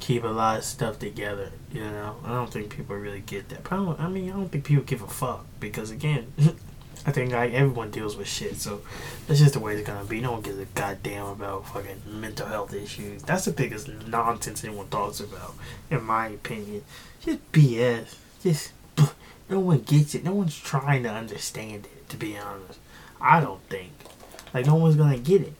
keep 0.00 0.24
a 0.24 0.28
lot 0.28 0.58
of 0.58 0.64
stuff 0.64 0.98
together. 0.98 1.52
You 1.72 1.82
know, 1.82 2.16
I 2.24 2.30
don't 2.30 2.50
think 2.50 2.74
people 2.74 2.96
really 2.96 3.20
get 3.20 3.48
that. 3.50 3.70
I 3.70 4.08
mean, 4.08 4.30
I 4.30 4.32
don't 4.34 4.48
think 4.48 4.64
people 4.64 4.84
give 4.84 5.02
a 5.02 5.06
fuck 5.06 5.46
because 5.60 5.90
again. 5.90 6.32
I 7.06 7.12
think 7.12 7.32
like 7.32 7.52
everyone 7.52 7.92
deals 7.92 8.16
with 8.16 8.26
shit, 8.26 8.56
so 8.56 8.82
that's 9.26 9.38
just 9.38 9.54
the 9.54 9.60
way 9.60 9.76
it's 9.76 9.86
gonna 9.86 10.04
be. 10.04 10.20
No 10.20 10.32
one 10.32 10.42
gives 10.42 10.58
a 10.58 10.64
goddamn 10.64 11.26
about 11.26 11.68
fucking 11.68 12.02
mental 12.04 12.48
health 12.48 12.74
issues. 12.74 13.22
That's 13.22 13.44
the 13.44 13.52
biggest 13.52 13.88
nonsense 13.88 14.64
anyone 14.64 14.88
talks 14.88 15.20
about, 15.20 15.54
in 15.88 16.02
my 16.02 16.28
opinion. 16.28 16.82
Just 17.20 17.52
BS. 17.52 18.16
Just 18.42 18.72
no 19.48 19.60
one 19.60 19.82
gets 19.82 20.16
it. 20.16 20.24
No 20.24 20.34
one's 20.34 20.58
trying 20.58 21.04
to 21.04 21.10
understand 21.10 21.86
it. 21.86 22.08
To 22.08 22.16
be 22.16 22.36
honest, 22.36 22.80
I 23.20 23.40
don't 23.40 23.62
think 23.68 23.92
like 24.52 24.66
no 24.66 24.74
one's 24.74 24.96
gonna 24.96 25.18
get 25.18 25.42
it. 25.42 25.52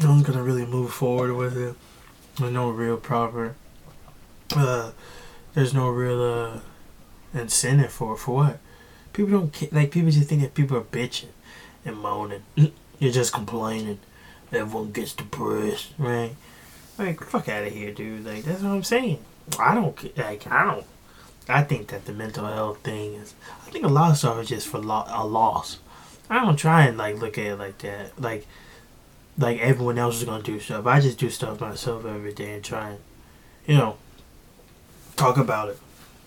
No 0.00 0.10
one's 0.10 0.26
gonna 0.26 0.42
really 0.42 0.64
move 0.64 0.92
forward 0.92 1.34
with 1.34 1.58
it. 1.58 1.74
There's 2.38 2.52
no 2.52 2.70
real 2.70 2.96
proper. 2.96 3.54
Uh, 4.56 4.92
there's 5.52 5.74
no 5.74 5.90
real 5.90 6.22
uh 6.22 6.60
incentive 7.34 7.92
for 7.92 8.16
for 8.16 8.34
what? 8.34 8.58
People 9.12 9.32
don't 9.32 9.72
like 9.72 9.90
people 9.90 10.10
just 10.10 10.28
think 10.28 10.42
that 10.42 10.54
people 10.54 10.76
are 10.76 10.82
bitching 10.82 11.28
and 11.84 11.96
moaning. 11.98 12.42
You're 12.98 13.12
just 13.12 13.32
complaining. 13.32 13.98
Everyone 14.52 14.92
gets 14.92 15.12
depressed, 15.12 15.92
right? 15.98 16.34
Like 16.98 17.22
fuck 17.22 17.48
out 17.48 17.64
of 17.64 17.72
here, 17.72 17.92
dude. 17.92 18.24
Like 18.24 18.44
that's 18.44 18.62
what 18.62 18.72
I'm 18.72 18.82
saying. 18.82 19.18
I 19.58 19.74
don't 19.74 20.16
like 20.16 20.46
I 20.46 20.64
don't. 20.64 20.86
I 21.48 21.62
think 21.62 21.88
that 21.88 22.04
the 22.04 22.12
mental 22.12 22.46
health 22.46 22.80
thing 22.82 23.14
is. 23.14 23.34
I 23.66 23.70
think 23.70 23.84
a 23.84 23.88
lot 23.88 24.10
of 24.10 24.18
stuff 24.18 24.38
is 24.40 24.48
just 24.48 24.68
for 24.68 24.78
lo- 24.78 25.06
a 25.08 25.26
loss. 25.26 25.78
I 26.28 26.44
don't 26.44 26.56
try 26.56 26.84
and 26.84 26.98
like 26.98 27.16
look 27.16 27.38
at 27.38 27.46
it 27.46 27.56
like 27.56 27.78
that. 27.78 28.20
Like 28.20 28.46
like 29.38 29.58
everyone 29.60 29.98
else 29.98 30.16
is 30.18 30.24
gonna 30.24 30.42
do 30.42 30.60
stuff. 30.60 30.86
I 30.86 31.00
just 31.00 31.18
do 31.18 31.30
stuff 31.30 31.60
myself 31.60 32.04
every 32.04 32.32
day 32.32 32.54
and 32.54 32.64
try 32.64 32.90
and 32.90 32.98
you 33.66 33.76
know 33.76 33.96
talk 35.16 35.36
about 35.36 35.70
it 35.70 35.78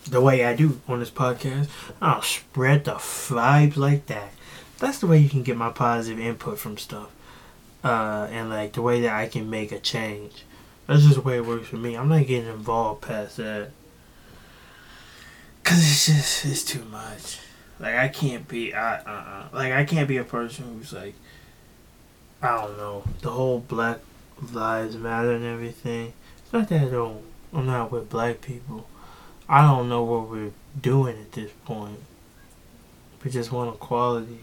the 0.07 0.21
way 0.21 0.45
I 0.45 0.55
do 0.55 0.81
on 0.87 0.99
this 0.99 1.11
podcast. 1.11 1.67
I'll 2.01 2.21
spread 2.21 2.85
the 2.85 2.93
vibes 2.93 3.77
like 3.77 4.07
that. 4.07 4.31
That's 4.79 4.99
the 4.99 5.07
way 5.07 5.19
you 5.19 5.29
can 5.29 5.43
get 5.43 5.57
my 5.57 5.69
positive 5.69 6.19
input 6.19 6.57
from 6.57 6.77
stuff. 6.77 7.11
Uh, 7.83 8.27
and 8.31 8.49
like 8.49 8.73
the 8.73 8.81
way 8.81 9.01
that 9.01 9.13
I 9.13 9.27
can 9.27 9.49
make 9.49 9.71
a 9.71 9.79
change. 9.79 10.43
That's 10.87 11.03
just 11.03 11.15
the 11.15 11.21
way 11.21 11.37
it 11.37 11.45
works 11.45 11.67
for 11.67 11.77
me. 11.77 11.95
I'm 11.95 12.09
not 12.09 12.25
getting 12.27 12.49
involved 12.49 13.01
past 13.01 13.37
that. 13.37 13.71
Cause 15.63 15.79
it's 15.79 16.05
just 16.07 16.45
it's 16.45 16.63
too 16.63 16.83
much. 16.85 17.39
Like 17.79 17.95
I 17.95 18.07
can't 18.07 18.47
be 18.47 18.73
I 18.73 18.97
uh 18.97 19.03
uh 19.05 19.47
like 19.53 19.73
I 19.73 19.85
can't 19.85 20.07
be 20.07 20.17
a 20.17 20.23
person 20.23 20.65
who's 20.65 20.93
like 20.93 21.13
I 22.41 22.57
don't 22.57 22.77
know 22.77 23.03
the 23.21 23.29
whole 23.29 23.59
Black 23.59 23.99
Lives 24.51 24.97
Matter 24.97 25.31
and 25.31 25.45
everything. 25.45 26.13
It's 26.43 26.53
not 26.53 26.67
that 26.69 26.81
I 26.81 26.85
don't 26.85 27.23
I'm 27.53 27.67
not 27.67 27.91
with 27.91 28.09
black 28.09 28.41
people. 28.41 28.87
I 29.51 29.63
don't 29.63 29.89
know 29.89 30.01
what 30.01 30.29
we're 30.29 30.53
doing 30.81 31.19
at 31.19 31.33
this 31.33 31.51
point. 31.65 31.99
We 33.21 33.29
just 33.29 33.51
want 33.51 33.75
equality. 33.75 34.39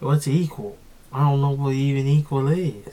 What's 0.00 0.26
equal? 0.26 0.76
I 1.12 1.20
don't 1.20 1.40
know 1.40 1.52
what 1.52 1.74
even 1.74 2.08
equal 2.08 2.48
is. 2.48 2.88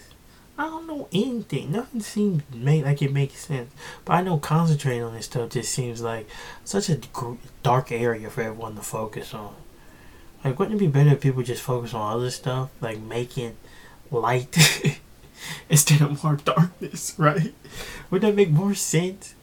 I 0.55 0.65
don't 0.65 0.85
know 0.85 1.07
anything. 1.11 1.71
Nothing 1.71 2.01
seems 2.01 2.43
make 2.53 2.85
like 2.85 3.01
it 3.01 3.11
makes 3.11 3.43
sense. 3.47 3.71
But 4.05 4.13
I 4.13 4.21
know 4.21 4.37
concentrating 4.37 5.01
on 5.01 5.15
this 5.15 5.25
stuff 5.25 5.49
just 5.49 5.73
seems 5.73 5.99
like 6.03 6.29
such 6.63 6.89
a 6.89 6.99
dark 7.63 7.91
area 7.91 8.29
for 8.29 8.41
everyone 8.41 8.75
to 8.75 8.83
focus 8.83 9.33
on. 9.33 9.55
Like, 10.45 10.59
wouldn't 10.59 10.75
it 10.75 10.85
be 10.85 10.91
better 10.91 11.13
if 11.13 11.21
people 11.21 11.41
just 11.41 11.63
focus 11.63 11.95
on 11.95 12.17
other 12.17 12.29
stuff, 12.29 12.69
like 12.81 12.99
making 12.99 13.57
light 14.11 14.55
instead 15.71 16.01
of 16.01 16.23
more 16.23 16.35
darkness, 16.35 17.15
right? 17.17 17.55
Would 18.11 18.21
that 18.21 18.35
make 18.35 18.51
more 18.51 18.75
sense? 18.75 19.33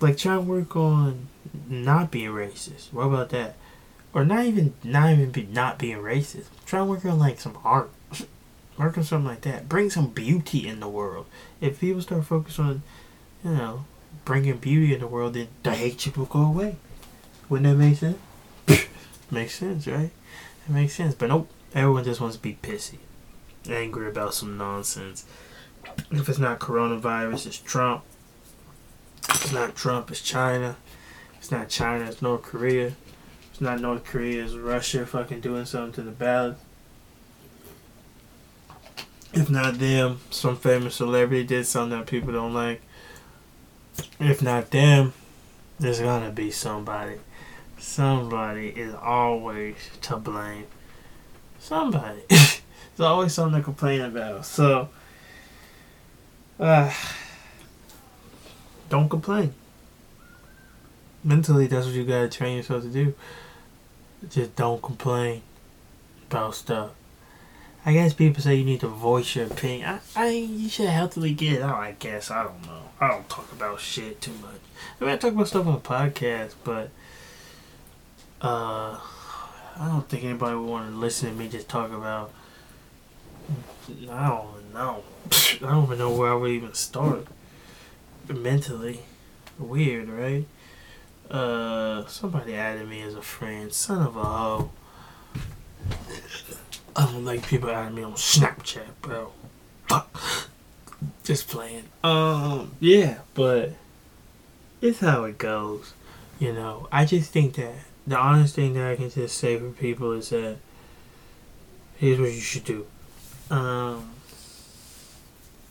Like, 0.00 0.16
try 0.16 0.34
and 0.34 0.48
work 0.48 0.76
on 0.76 1.28
not 1.68 2.10
being 2.10 2.30
racist. 2.30 2.92
What 2.92 3.06
about 3.06 3.30
that? 3.30 3.56
Or 4.14 4.24
not 4.24 4.44
even 4.44 4.74
not 4.82 5.12
even 5.12 5.30
be 5.30 5.44
not 5.44 5.78
being 5.78 5.98
racist. 5.98 6.46
Try 6.66 6.80
and 6.80 6.88
work 6.88 7.04
on 7.04 7.18
like 7.18 7.40
some 7.40 7.58
art. 7.64 7.90
work 8.78 8.96
on 8.96 9.04
something 9.04 9.28
like 9.28 9.42
that. 9.42 9.68
Bring 9.68 9.90
some 9.90 10.08
beauty 10.08 10.66
in 10.66 10.80
the 10.80 10.88
world. 10.88 11.26
If 11.60 11.80
people 11.80 12.02
start 12.02 12.24
focusing 12.24 12.64
on, 12.64 12.82
you 13.44 13.50
know, 13.50 13.84
bringing 14.24 14.56
beauty 14.56 14.94
in 14.94 15.00
the 15.00 15.06
world, 15.06 15.34
then 15.34 15.48
the 15.62 15.74
shit 15.96 16.16
will 16.16 16.26
go 16.26 16.42
away. 16.42 16.76
Wouldn't 17.48 17.68
that 17.68 17.82
make 17.82 17.96
sense? 17.96 18.18
makes 19.30 19.54
sense, 19.54 19.86
right? 19.86 20.10
It 20.66 20.72
makes 20.72 20.94
sense. 20.94 21.14
But 21.14 21.28
nope, 21.28 21.48
everyone 21.74 22.04
just 22.04 22.20
wants 22.20 22.36
to 22.36 22.42
be 22.42 22.58
pissy, 22.62 22.98
angry 23.68 24.08
about 24.08 24.34
some 24.34 24.56
nonsense. 24.56 25.24
If 26.10 26.28
it's 26.28 26.38
not 26.38 26.58
coronavirus, 26.58 27.46
it's 27.46 27.58
Trump. 27.58 28.02
It's 29.40 29.52
not 29.52 29.74
Trump, 29.74 30.10
it's 30.10 30.22
China. 30.22 30.76
It's 31.38 31.50
not 31.50 31.68
China, 31.68 32.04
it's 32.04 32.22
North 32.22 32.42
Korea. 32.42 32.92
It's 33.50 33.60
not 33.60 33.80
North 33.80 34.04
Korea, 34.04 34.44
it's 34.44 34.54
Russia 34.54 35.06
fucking 35.06 35.40
doing 35.40 35.64
something 35.64 35.92
to 35.92 36.02
the 36.02 36.10
ballot. 36.10 36.56
If 39.32 39.50
not 39.50 39.78
them, 39.78 40.20
some 40.30 40.56
famous 40.56 40.96
celebrity 40.96 41.44
did 41.44 41.66
something 41.66 41.98
that 41.98 42.06
people 42.06 42.32
don't 42.32 42.54
like. 42.54 42.82
If 44.20 44.42
not 44.42 44.70
them, 44.70 45.12
there's 45.78 46.00
gonna 46.00 46.30
be 46.30 46.50
somebody 46.50 47.18
somebody 47.80 48.68
is 48.68 48.94
always 48.94 49.76
to 50.02 50.16
blame. 50.16 50.66
Somebody. 51.58 52.20
There's 52.28 53.06
always 53.06 53.32
something 53.32 53.60
to 53.60 53.64
complain 53.64 54.00
about. 54.00 54.46
So, 54.46 54.88
uh, 56.58 56.92
don't 58.88 59.08
complain. 59.08 59.54
Mentally, 61.24 61.66
that's 61.66 61.86
what 61.86 61.94
you 61.94 62.04
gotta 62.04 62.28
train 62.28 62.56
yourself 62.56 62.82
to 62.84 62.88
do. 62.88 63.14
Just 64.30 64.56
don't 64.56 64.82
complain 64.82 65.42
about 66.30 66.54
stuff. 66.54 66.90
I 67.84 67.92
guess 67.92 68.12
people 68.12 68.42
say 68.42 68.56
you 68.56 68.64
need 68.64 68.80
to 68.80 68.88
voice 68.88 69.36
your 69.36 69.46
opinion. 69.46 70.00
I, 70.14 70.24
I 70.24 70.28
you 70.30 70.68
should 70.68 70.88
healthily 70.88 71.32
get 71.32 71.62
out. 71.62 71.76
I 71.78 71.92
guess 71.98 72.30
I 72.30 72.44
don't 72.44 72.66
know. 72.66 72.82
I 73.00 73.08
don't 73.08 73.28
talk 73.28 73.50
about 73.52 73.80
shit 73.80 74.20
too 74.20 74.32
much. 74.42 74.60
I 75.00 75.04
mean, 75.04 75.14
I 75.14 75.16
talk 75.16 75.32
about 75.32 75.48
stuff 75.48 75.66
on 75.66 75.74
the 75.74 75.80
podcast, 75.80 76.54
but 76.64 76.90
uh, 78.42 78.98
I 79.78 79.88
don't 79.88 80.08
think 80.08 80.24
anybody 80.24 80.56
would 80.56 80.68
want 80.68 80.90
to 80.90 80.96
listen 80.96 81.30
to 81.30 81.34
me 81.34 81.48
just 81.48 81.68
talk 81.68 81.92
about. 81.92 82.32
I 84.10 84.28
don't 84.28 84.74
know. 84.74 85.02
I 85.32 85.58
don't 85.60 85.84
even 85.84 85.98
know 85.98 86.10
where 86.10 86.32
I 86.32 86.34
would 86.34 86.50
even 86.50 86.74
start. 86.74 87.26
Mentally, 88.28 89.00
weird, 89.58 90.08
right? 90.08 90.46
Uh, 91.30 92.06
somebody 92.06 92.54
added 92.54 92.88
me 92.88 93.02
as 93.02 93.14
a 93.14 93.22
friend. 93.22 93.72
Son 93.72 94.06
of 94.06 94.16
a 94.16 94.24
hoe. 94.24 94.70
I 96.96 97.04
don't 97.06 97.24
like 97.24 97.46
people 97.46 97.70
adding 97.70 97.94
me 97.94 98.02
on 98.02 98.14
Snapchat, 98.14 98.88
bro. 99.00 99.32
Fuck. 99.88 100.20
Just 101.22 101.48
playing. 101.48 101.84
Um, 102.02 102.72
yeah, 102.80 103.18
but 103.34 103.74
it's 104.80 105.00
how 105.00 105.24
it 105.24 105.38
goes. 105.38 105.92
You 106.38 106.52
know, 106.52 106.88
I 106.90 107.04
just 107.04 107.30
think 107.32 107.54
that 107.54 107.74
the 108.06 108.16
honest 108.16 108.54
thing 108.54 108.74
that 108.74 108.90
I 108.90 108.96
can 108.96 109.10
just 109.10 109.36
say 109.36 109.58
for 109.58 109.70
people 109.70 110.12
is 110.12 110.30
that 110.30 110.56
here's 111.96 112.18
what 112.18 112.32
you 112.32 112.40
should 112.40 112.64
do. 112.64 112.86
Um, 113.50 114.10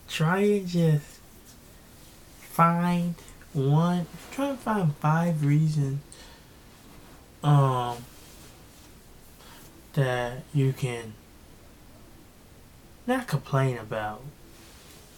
try 0.08 0.40
and 0.40 0.68
just 0.68 1.17
find 2.58 3.14
one. 3.54 4.08
Try 4.32 4.50
to 4.50 4.58
find 4.58 4.96
five 4.96 5.46
reasons. 5.46 6.02
Um, 7.44 7.98
that 9.94 10.44
you 10.54 10.74
can 10.74 11.14
not 13.06 13.28
complain 13.28 13.78
about. 13.78 14.24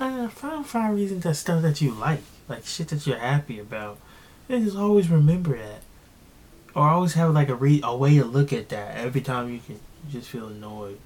Uh, 0.01 0.27
find 0.27 0.65
five 0.65 0.93
reasons 0.93 1.23
that 1.23 1.35
stuff 1.35 1.61
that 1.61 1.81
you 1.81 1.91
like, 1.91 2.19
like 2.49 2.65
shit 2.65 2.89
that 2.89 3.07
you're 3.07 3.17
happy 3.17 3.57
about, 3.57 3.97
and 4.49 4.65
just 4.65 4.77
always 4.77 5.09
remember 5.09 5.57
that 5.57 5.81
or 6.75 6.87
always 6.87 7.13
have 7.13 7.33
like 7.33 7.49
a 7.49 7.55
re 7.55 7.81
a 7.83 7.95
way 7.95 8.17
to 8.17 8.25
look 8.25 8.53
at 8.53 8.69
that 8.69 8.97
every 8.97 9.21
time 9.21 9.51
you 9.51 9.59
can 9.65 9.75
you 9.75 10.19
just 10.19 10.29
feel 10.29 10.47
annoyed. 10.47 10.99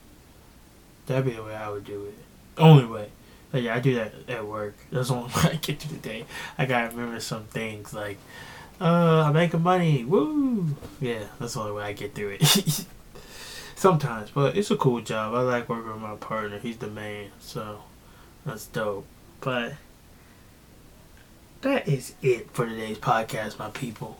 That'd 1.05 1.25
be 1.25 1.31
the 1.31 1.43
way 1.43 1.55
I 1.55 1.69
would 1.69 1.85
do 1.85 2.05
it. 2.05 2.15
Only 2.57 2.85
way. 2.85 3.09
Like 3.53 3.63
yeah, 3.63 3.75
I 3.75 3.79
do 3.79 3.93
that 3.95 4.13
at 4.27 4.45
work. 4.45 4.75
That's 4.91 5.09
the 5.09 5.13
only 5.15 5.27
way 5.27 5.51
I 5.51 5.55
get 5.55 5.79
through 5.79 5.97
the 5.97 6.01
day. 6.01 6.25
I 6.57 6.65
gotta 6.65 6.89
remember 6.89 7.19
some 7.19 7.43
things 7.45 7.93
like, 7.93 8.17
uh, 8.81 9.23
I'm 9.27 9.33
making 9.33 9.61
money. 9.61 10.03
Woo! 10.03 10.75
Yeah, 10.99 11.25
that's 11.39 11.53
the 11.53 11.59
only 11.61 11.73
way 11.73 11.83
I 11.83 11.93
get 11.93 12.15
through 12.15 12.37
it. 12.39 12.85
Sometimes, 13.75 14.31
but 14.31 14.57
it's 14.57 14.71
a 14.71 14.75
cool 14.75 15.01
job. 15.01 15.35
I 15.35 15.41
like 15.41 15.69
working 15.69 15.91
with 15.91 16.01
my 16.01 16.15
partner. 16.15 16.57
He's 16.57 16.77
the 16.77 16.87
man, 16.87 17.29
so 17.39 17.81
that's 18.45 18.65
dope. 18.65 19.05
But 19.41 19.73
that 21.61 21.87
is 21.87 22.15
it 22.21 22.49
for 22.51 22.65
today's 22.65 22.97
podcast, 22.97 23.59
my 23.59 23.69
people. 23.69 24.17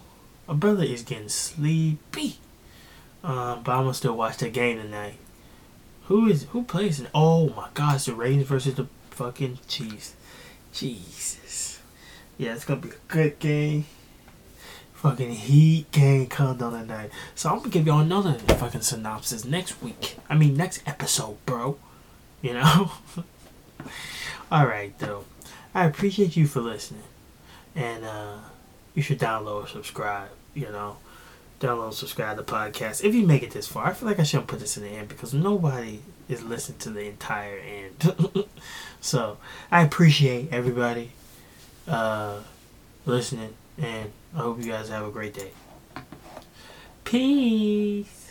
My 0.48 0.54
brother 0.54 0.84
is 0.84 1.02
getting 1.04 1.30
sleepy. 1.30 2.38
Um, 3.24 3.64
but 3.64 3.72
I'm 3.72 3.84
gonna 3.84 3.94
still 3.94 4.18
watch 4.18 4.38
the 4.38 4.50
game 4.50 4.78
tonight. 4.78 5.16
Who 6.06 6.28
is 6.28 6.44
who 6.52 6.64
plays 6.64 7.00
it? 7.00 7.10
Oh 7.16 7.50
my 7.50 7.70
gosh, 7.74 8.06
the 8.06 8.14
Ravens 8.14 8.48
versus 8.48 8.76
the 8.76 8.88
fucking 9.14 9.60
Chiefs. 9.68 10.16
Jesus. 10.72 11.80
Yeah, 12.38 12.54
it's 12.54 12.66
gonna 12.66 12.82
be 12.82 12.90
a 12.90 12.94
good 13.08 13.40
game. 13.40 13.86
Fucking 14.94 15.32
heat 15.32 15.92
game 15.92 16.28
coming 16.28 16.58
down 16.58 16.74
tonight. 16.74 17.12
So 17.36 17.50
I'm 17.50 17.60
gonna 17.60 17.70
give 17.70 17.86
y'all 17.86 18.00
another 18.00 18.34
fucking 18.34 18.82
synopsis 18.82 19.46
next 19.46 19.82
week. 19.82 20.18
I 20.30 20.36
mean 20.36 20.58
next 20.58 20.82
episode, 20.88 21.38
bro. 21.46 21.78
You 22.42 22.54
know? 22.54 22.92
Alright 24.52 24.98
though. 25.00 25.26
I 25.76 25.86
appreciate 25.86 26.36
you 26.36 26.48
for 26.48 26.62
listening. 26.62 27.04
And 27.76 28.04
uh 28.04 28.38
you 28.96 29.02
should 29.02 29.20
download 29.20 29.66
or 29.66 29.68
subscribe. 29.68 30.30
You 30.56 30.70
know, 30.70 30.98
download, 31.60 31.94
subscribe 31.94 32.38
to 32.38 32.44
the 32.44 32.52
podcast. 32.52 33.04
If 33.04 33.14
you 33.14 33.26
make 33.26 33.44
it 33.44 33.52
this 33.52 33.68
far, 33.68 33.88
I 33.88 33.94
feel 33.94 34.08
like 34.08 34.20
I 34.20 34.24
shouldn't 34.24 34.48
put 34.48 34.60
this 34.60 34.78
in 34.78 34.84
the 34.84 34.90
end 34.90 35.10
because 35.10 35.34
nobody 35.34 36.00
is 36.34 36.44
listening 36.44 36.80
to 36.80 36.90
the 36.90 37.06
entire 37.06 37.58
end. 37.58 38.48
so 39.02 39.38
I 39.72 39.84
appreciate 39.84 40.52
everybody 40.52 41.12
uh, 41.88 42.40
listening, 43.06 43.54
and 43.78 44.12
I 44.36 44.40
hope 44.40 44.60
you 44.60 44.72
guys 44.72 44.90
have 44.90 45.06
a 45.08 45.12
great 45.12 45.34
day. 45.34 45.52
Peace. 47.04 48.23